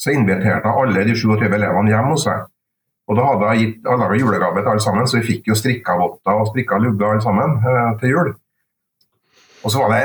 så 0.00 0.14
inviterte 0.14 0.68
jeg 0.68 0.80
alle 0.82 1.04
de 1.04 1.16
27 1.16 1.44
elevene 1.50 1.92
hjem 1.92 2.14
hos 2.14 2.24
seg. 2.24 2.46
Og 3.10 3.18
da 3.18 3.26
hadde 3.26 3.50
jeg 3.50 3.64
gitt 3.64 3.90
alle 3.90 4.08
julegave 4.20 4.62
til 4.62 4.72
alle 4.72 4.84
sammen, 4.84 5.08
så 5.10 5.18
vi 5.18 5.26
fikk 5.26 5.50
jo 5.50 5.58
strikka 5.58 5.96
votter 5.98 6.40
og 6.40 6.48
strikka 6.52 6.78
lugger 6.78 7.10
alle 7.10 7.24
sammen 7.24 7.56
eh, 7.58 7.92
til 8.00 8.14
jul. 8.14 8.32
Og 9.64 9.72
så 9.74 9.82
var 9.82 9.94
det 9.94 10.02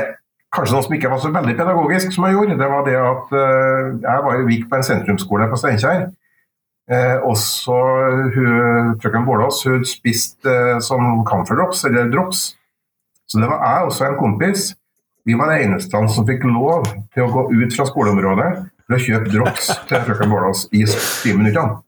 kanskje 0.56 0.74
noe 0.74 0.86
som 0.86 0.96
ikke 0.96 1.10
var 1.12 1.22
så 1.22 1.30
veldig 1.32 1.56
pedagogisk 1.56 2.14
som 2.14 2.26
jeg 2.26 2.36
gjorde. 2.36 2.58
Det 2.60 2.70
var 2.72 2.86
det 2.86 2.96
at 3.00 3.34
eh, 3.40 3.90
jeg 4.04 4.24
var 4.26 4.38
jo 4.40 4.48
gikk 4.50 4.66
på 4.70 4.78
en 4.78 4.88
sentrumsskole 4.90 5.48
på 5.52 5.60
Steinkjer. 5.62 6.08
Eh, 6.86 7.16
og 7.26 7.34
så 7.40 7.78
frøken 9.02 9.24
Bålås 9.26 9.64
hun 9.66 9.86
spiste 9.86 10.52
eh, 10.52 10.82
som 10.84 11.24
camphor 11.26 11.58
drops, 11.58 11.84
eller 11.88 12.10
drops. 12.12 12.48
Så 13.26 13.40
det 13.42 13.48
var 13.50 13.62
jeg 13.64 13.88
også 13.88 14.06
en 14.06 14.20
kompis 14.20 14.68
vi 15.26 15.34
var 15.34 15.50
de 15.50 15.64
eneste 15.64 16.00
som 16.14 16.26
fikk 16.28 16.44
lov 16.46 16.86
til 17.14 17.24
å 17.24 17.32
gå 17.32 17.42
ut 17.50 17.74
fra 17.74 17.86
skoleområdet 17.88 18.50
for 18.86 18.94
å 18.94 19.02
kjøpe 19.02 19.32
drops 19.32 19.72
til 19.88 20.04
frøken 20.06 20.30
Bålås 20.30 20.66
i 20.70 20.84
friminuttene. 20.86 21.80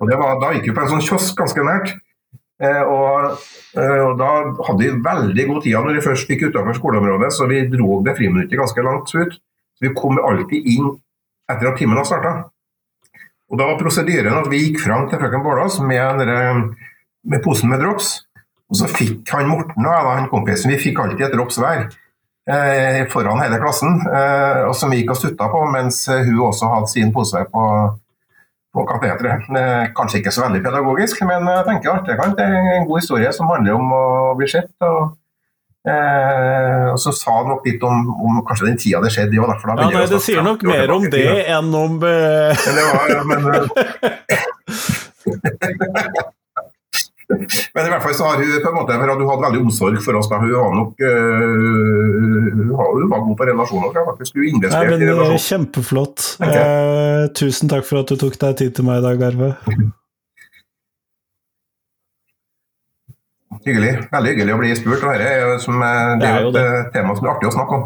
Og 0.00 0.10
det 0.10 0.16
var, 0.18 0.38
Da 0.40 0.54
gikk 0.54 0.70
vi 0.70 0.74
på 0.76 0.82
en 0.84 0.92
sånn 0.94 1.04
kiosk 1.04 1.36
ganske 1.38 1.64
nært. 1.64 1.92
Eh, 2.62 2.82
og, 2.82 3.42
eh, 3.76 4.00
og, 4.00 4.16
Da 4.18 4.30
hadde 4.68 4.80
vi 4.80 5.02
veldig 5.04 5.46
god 5.50 5.62
tid 5.66 5.76
når 5.76 5.98
vi 5.98 6.06
først 6.06 6.30
gikk 6.30 6.46
utover 6.48 6.76
skoleområdet, 6.76 7.30
så 7.36 7.48
vi 7.50 7.66
dro 7.68 8.00
det 8.06 8.16
friminuttet 8.16 8.58
ganske 8.58 8.84
langt 8.86 9.12
ut. 9.12 9.36
Så 9.76 9.88
Vi 9.88 9.94
kom 9.94 10.18
alltid 10.18 10.64
inn 10.64 10.88
etter 11.50 11.68
at 11.68 11.76
timen 11.78 11.98
hadde 11.98 12.08
starta. 12.08 12.34
Og 13.52 13.60
da 13.60 13.66
var 13.68 13.78
prosedyren 13.78 14.40
at 14.40 14.48
vi 14.48 14.62
gikk 14.62 14.80
fram 14.80 15.04
til 15.10 15.20
frøken 15.20 15.44
Bålås 15.44 15.76
med, 15.84 16.24
med 17.28 17.44
posen 17.44 17.68
med 17.68 17.84
drops. 17.84 18.22
Og 18.72 18.80
så 18.80 18.88
fikk 18.88 19.28
han 19.36 19.50
Morten 19.52 19.84
og 19.84 19.92
jeg, 19.92 20.04
da, 20.08 20.16
han 20.16 20.30
kompisen, 20.32 20.72
vi 20.72 20.80
fikk 20.80 21.02
alltid 21.02 21.26
et 21.28 21.36
drops 21.36 21.60
hver. 21.60 21.84
Eh, 22.44 23.06
foran 23.08 23.40
hele 23.40 23.56
klassen, 23.56 24.02
eh, 24.04 24.62
og 24.68 24.74
som 24.76 24.90
vi 24.92 25.00
gikk 25.00 25.14
og 25.14 25.20
stutta 25.20 25.48
på, 25.48 25.62
mens 25.72 26.02
hun 26.12 26.42
også 26.50 26.68
hadde 26.74 26.90
sin 26.92 27.12
pose 27.14 27.40
på, 27.52 27.64
på 28.74 28.84
kateteret. 28.90 29.48
Eh, 29.48 29.86
kanskje 29.96 30.20
ikke 30.20 30.34
så 30.34 30.44
veldig 30.44 30.60
pedagogisk, 30.66 31.24
men 31.24 31.48
jeg 31.48 31.66
tenker 31.70 31.94
at 31.96 32.36
det 32.36 32.44
er 32.44 32.72
en 32.78 32.88
god 32.88 33.00
historie 33.00 33.32
som 33.32 33.48
handler 33.48 33.78
om 33.78 33.94
å 33.96 34.06
bli 34.36 34.50
sett. 34.56 34.74
og 34.84 35.14
Eh, 35.84 36.92
og 36.94 37.00
så 37.00 37.10
sa 37.12 37.32
han 37.42 37.50
nok 37.52 37.66
litt 37.68 37.82
om, 37.84 38.06
om, 38.24 38.38
kanskje 38.48 38.70
den 38.70 38.78
tida 38.80 39.02
det 39.04 39.10
skjedde. 39.12 39.36
Jo, 39.36 39.44
ja, 39.44 39.74
nei, 39.84 40.06
det 40.08 40.20
sier 40.24 40.40
nok 40.40 40.64
mer 40.64 40.88
om 40.94 41.04
det 41.12 41.26
enn 41.52 41.74
om 41.76 41.98
men 42.00 42.78
det 42.78 42.84
var, 42.88 43.12
men, 43.28 43.44
Men 47.28 47.86
i 47.86 47.90
hvert 47.92 48.04
fall 48.04 48.14
så 48.18 48.28
har 48.28 48.42
hun 48.42 48.52
på 48.60 48.70
en 48.70 48.76
måte, 48.76 48.96
for 49.00 49.12
at 49.12 49.20
hun 49.20 49.30
hadde 49.30 49.44
veldig 49.46 49.62
omsorg 49.64 49.98
for 50.04 50.18
oss. 50.20 50.28
da, 50.30 50.38
Hun 50.42 50.52
var 50.52 50.76
nok 50.76 50.94
uh, 51.00 52.14
hun 52.68 53.10
var 53.10 53.24
god 53.26 53.36
på 53.40 53.48
relasjoner. 53.50 53.98
faktisk. 54.10 54.36
Hun 54.36 54.48
investerte 54.52 54.98
i 54.98 55.08
relasjoner. 55.08 55.44
Kjempeflott. 55.48 56.28
Uh, 56.44 57.24
tusen 57.38 57.72
takk 57.72 57.88
for 57.88 58.04
at 58.04 58.12
du 58.12 58.20
tok 58.20 58.38
deg 58.40 58.56
tid 58.60 58.76
til 58.76 58.88
meg 58.88 59.00
i 59.00 59.06
dag, 59.08 59.28
Arve. 59.32 59.50
Hyggelig. 63.64 63.92
Veldig 64.12 64.32
hyggelig 64.34 64.54
å 64.54 64.60
bli 64.60 64.72
spurt. 64.76 65.04
og 65.04 65.12
dette 65.14 65.28
er, 65.30 65.60
det 66.20 66.28
er 66.28 66.42
jo 66.44 66.50
et 66.52 66.90
tema 66.92 67.14
som 67.16 67.28
er 67.28 67.36
artig 67.36 67.48
å 67.48 67.54
snakke 67.54 67.78
om. 67.78 67.84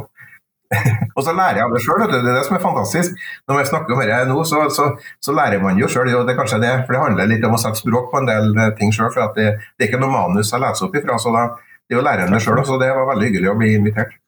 og 1.17 1.23
så 1.25 1.33
lærer 1.33 1.61
jeg 1.61 1.65
av 1.65 1.75
det 1.75 1.81
sjøl, 1.81 2.03
det 2.05 2.19
er 2.19 2.27
det 2.29 2.45
som 2.45 2.59
er 2.59 2.63
fantastisk. 2.65 3.17
Når 3.49 3.59
vi 3.59 3.65
snakker 3.71 3.97
om 3.97 4.03
dette 4.05 4.21
nå, 4.29 4.39
så, 4.49 4.67
så, 4.75 4.91
så, 5.25 5.35
lærer 5.37 5.65
man 5.65 5.81
jo 5.81 5.89
sjøl. 5.89 6.13
Det 6.13 6.37
det, 6.37 6.75
for 6.85 6.95
det 6.95 7.03
handler 7.03 7.33
litt 7.33 7.49
om 7.49 7.57
å 7.57 7.63
sette 7.63 7.81
språk 7.81 8.13
på 8.13 8.21
en 8.21 8.29
del 8.29 8.53
eh, 8.53 8.73
ting 8.79 8.93
sjøl. 8.93 9.11
For 9.15 9.33
det, 9.39 9.51
det, 9.77 9.87
er 9.87 9.91
ikke 9.91 10.03
noe 10.05 10.13
manus 10.13 10.53
jeg 10.53 10.65
leser 10.65 10.89
opp 10.89 10.99
ifra. 11.01 11.19
så 11.19 11.33
da, 11.35 11.49
Det 11.89 11.97
er 11.97 12.03
jo 12.03 12.05
læreren 12.05 12.41
sjøl, 12.41 12.65
så 12.69 12.81
det 12.81 12.93
var 12.93 13.09
veldig 13.15 13.31
hyggelig 13.31 13.55
å 13.55 13.61
bli 13.61 13.77
invitert. 13.81 14.19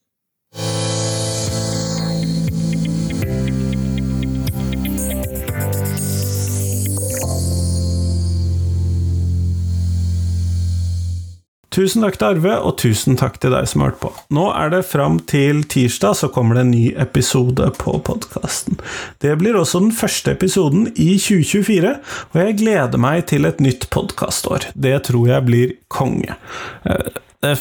Tusen 11.71 12.03
takk 12.03 12.17
til 12.19 12.27
Arve, 12.33 12.57
og 12.67 12.73
tusen 12.83 13.15
takk 13.15 13.37
til 13.39 13.53
deg 13.55 13.69
som 13.71 13.85
har 13.85 13.93
hørt 13.93 14.01
på. 14.03 14.09
Nå 14.35 14.49
er 14.59 14.73
det 14.73 14.81
fram 14.91 15.21
til 15.31 15.61
tirsdag, 15.71 16.17
så 16.19 16.31
kommer 16.35 16.59
det 16.59 16.65
en 16.65 16.73
ny 16.75 16.89
episode 16.99 17.69
på 17.79 17.95
podkasten. 18.09 18.81
Det 19.23 19.37
blir 19.39 19.55
også 19.55 19.79
den 19.85 19.95
første 19.95 20.35
episoden 20.35 20.89
i 20.97 21.13
2024, 21.15 21.93
og 22.33 22.41
jeg 22.43 22.59
gleder 22.65 23.03
meg 23.07 23.23
til 23.31 23.47
et 23.47 23.63
nytt 23.63 23.87
podkastår. 23.95 24.73
Det 24.75 24.97
tror 25.07 25.31
jeg 25.31 25.47
blir 25.47 25.77
konge. 25.91 26.39
Eh, 26.85 27.21
det 27.41 27.55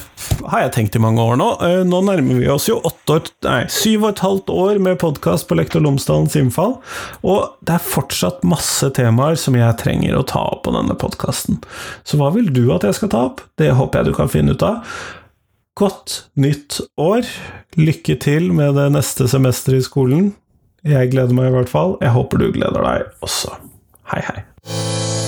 har 0.51 0.65
jeg 0.65 0.71
tenkt 0.75 0.95
i 0.97 0.99
mange 0.99 1.23
år 1.23 1.37
nå. 1.39 1.47
Eh, 1.63 1.81
nå 1.87 2.01
nærmer 2.03 2.41
vi 2.41 2.49
oss 2.51 2.67
jo 2.67 2.81
år, 2.83 3.29
nei, 3.45 3.61
syv 3.71 4.03
og 4.03 4.09
et 4.09 4.23
halvt 4.25 4.51
år 4.51 4.81
med 4.83 4.99
podkast 4.99 5.47
på 5.47 5.55
Lektor 5.55 5.83
Lomsdalens 5.85 6.35
innfall, 6.39 6.75
og 7.23 7.55
det 7.63 7.77
er 7.77 7.85
fortsatt 7.87 8.43
masse 8.47 8.89
temaer 8.97 9.39
som 9.39 9.55
jeg 9.55 9.77
trenger 9.79 10.17
å 10.19 10.25
ta 10.27 10.43
opp 10.51 10.65
på 10.67 10.75
denne 10.75 10.97
podkasten. 10.99 11.61
Så 12.03 12.19
hva 12.19 12.27
vil 12.35 12.51
du 12.51 12.65
at 12.75 12.83
jeg 12.87 12.99
skal 12.99 13.13
ta 13.13 13.23
opp? 13.29 13.45
Det 13.59 13.71
håper 13.79 14.01
jeg 14.01 14.11
du 14.11 14.19
kan 14.19 14.31
finne 14.31 14.57
ut 14.57 14.67
av. 14.67 14.83
Godt 15.79 16.25
nytt 16.35 16.81
år. 16.99 17.23
Lykke 17.79 18.19
til 18.19 18.51
med 18.51 18.75
det 18.75 18.89
neste 18.97 19.29
semesteret 19.31 19.79
i 19.79 19.87
skolen. 19.87 20.29
Jeg 20.83 21.13
gleder 21.15 21.35
meg 21.35 21.53
i 21.53 21.55
hvert 21.55 21.71
fall. 21.71 21.95
Jeg 22.03 22.15
håper 22.19 22.43
du 22.43 22.49
gleder 22.51 22.83
deg 22.83 23.23
også. 23.23 23.55
Hei, 24.11 24.23
hei. 24.27 25.27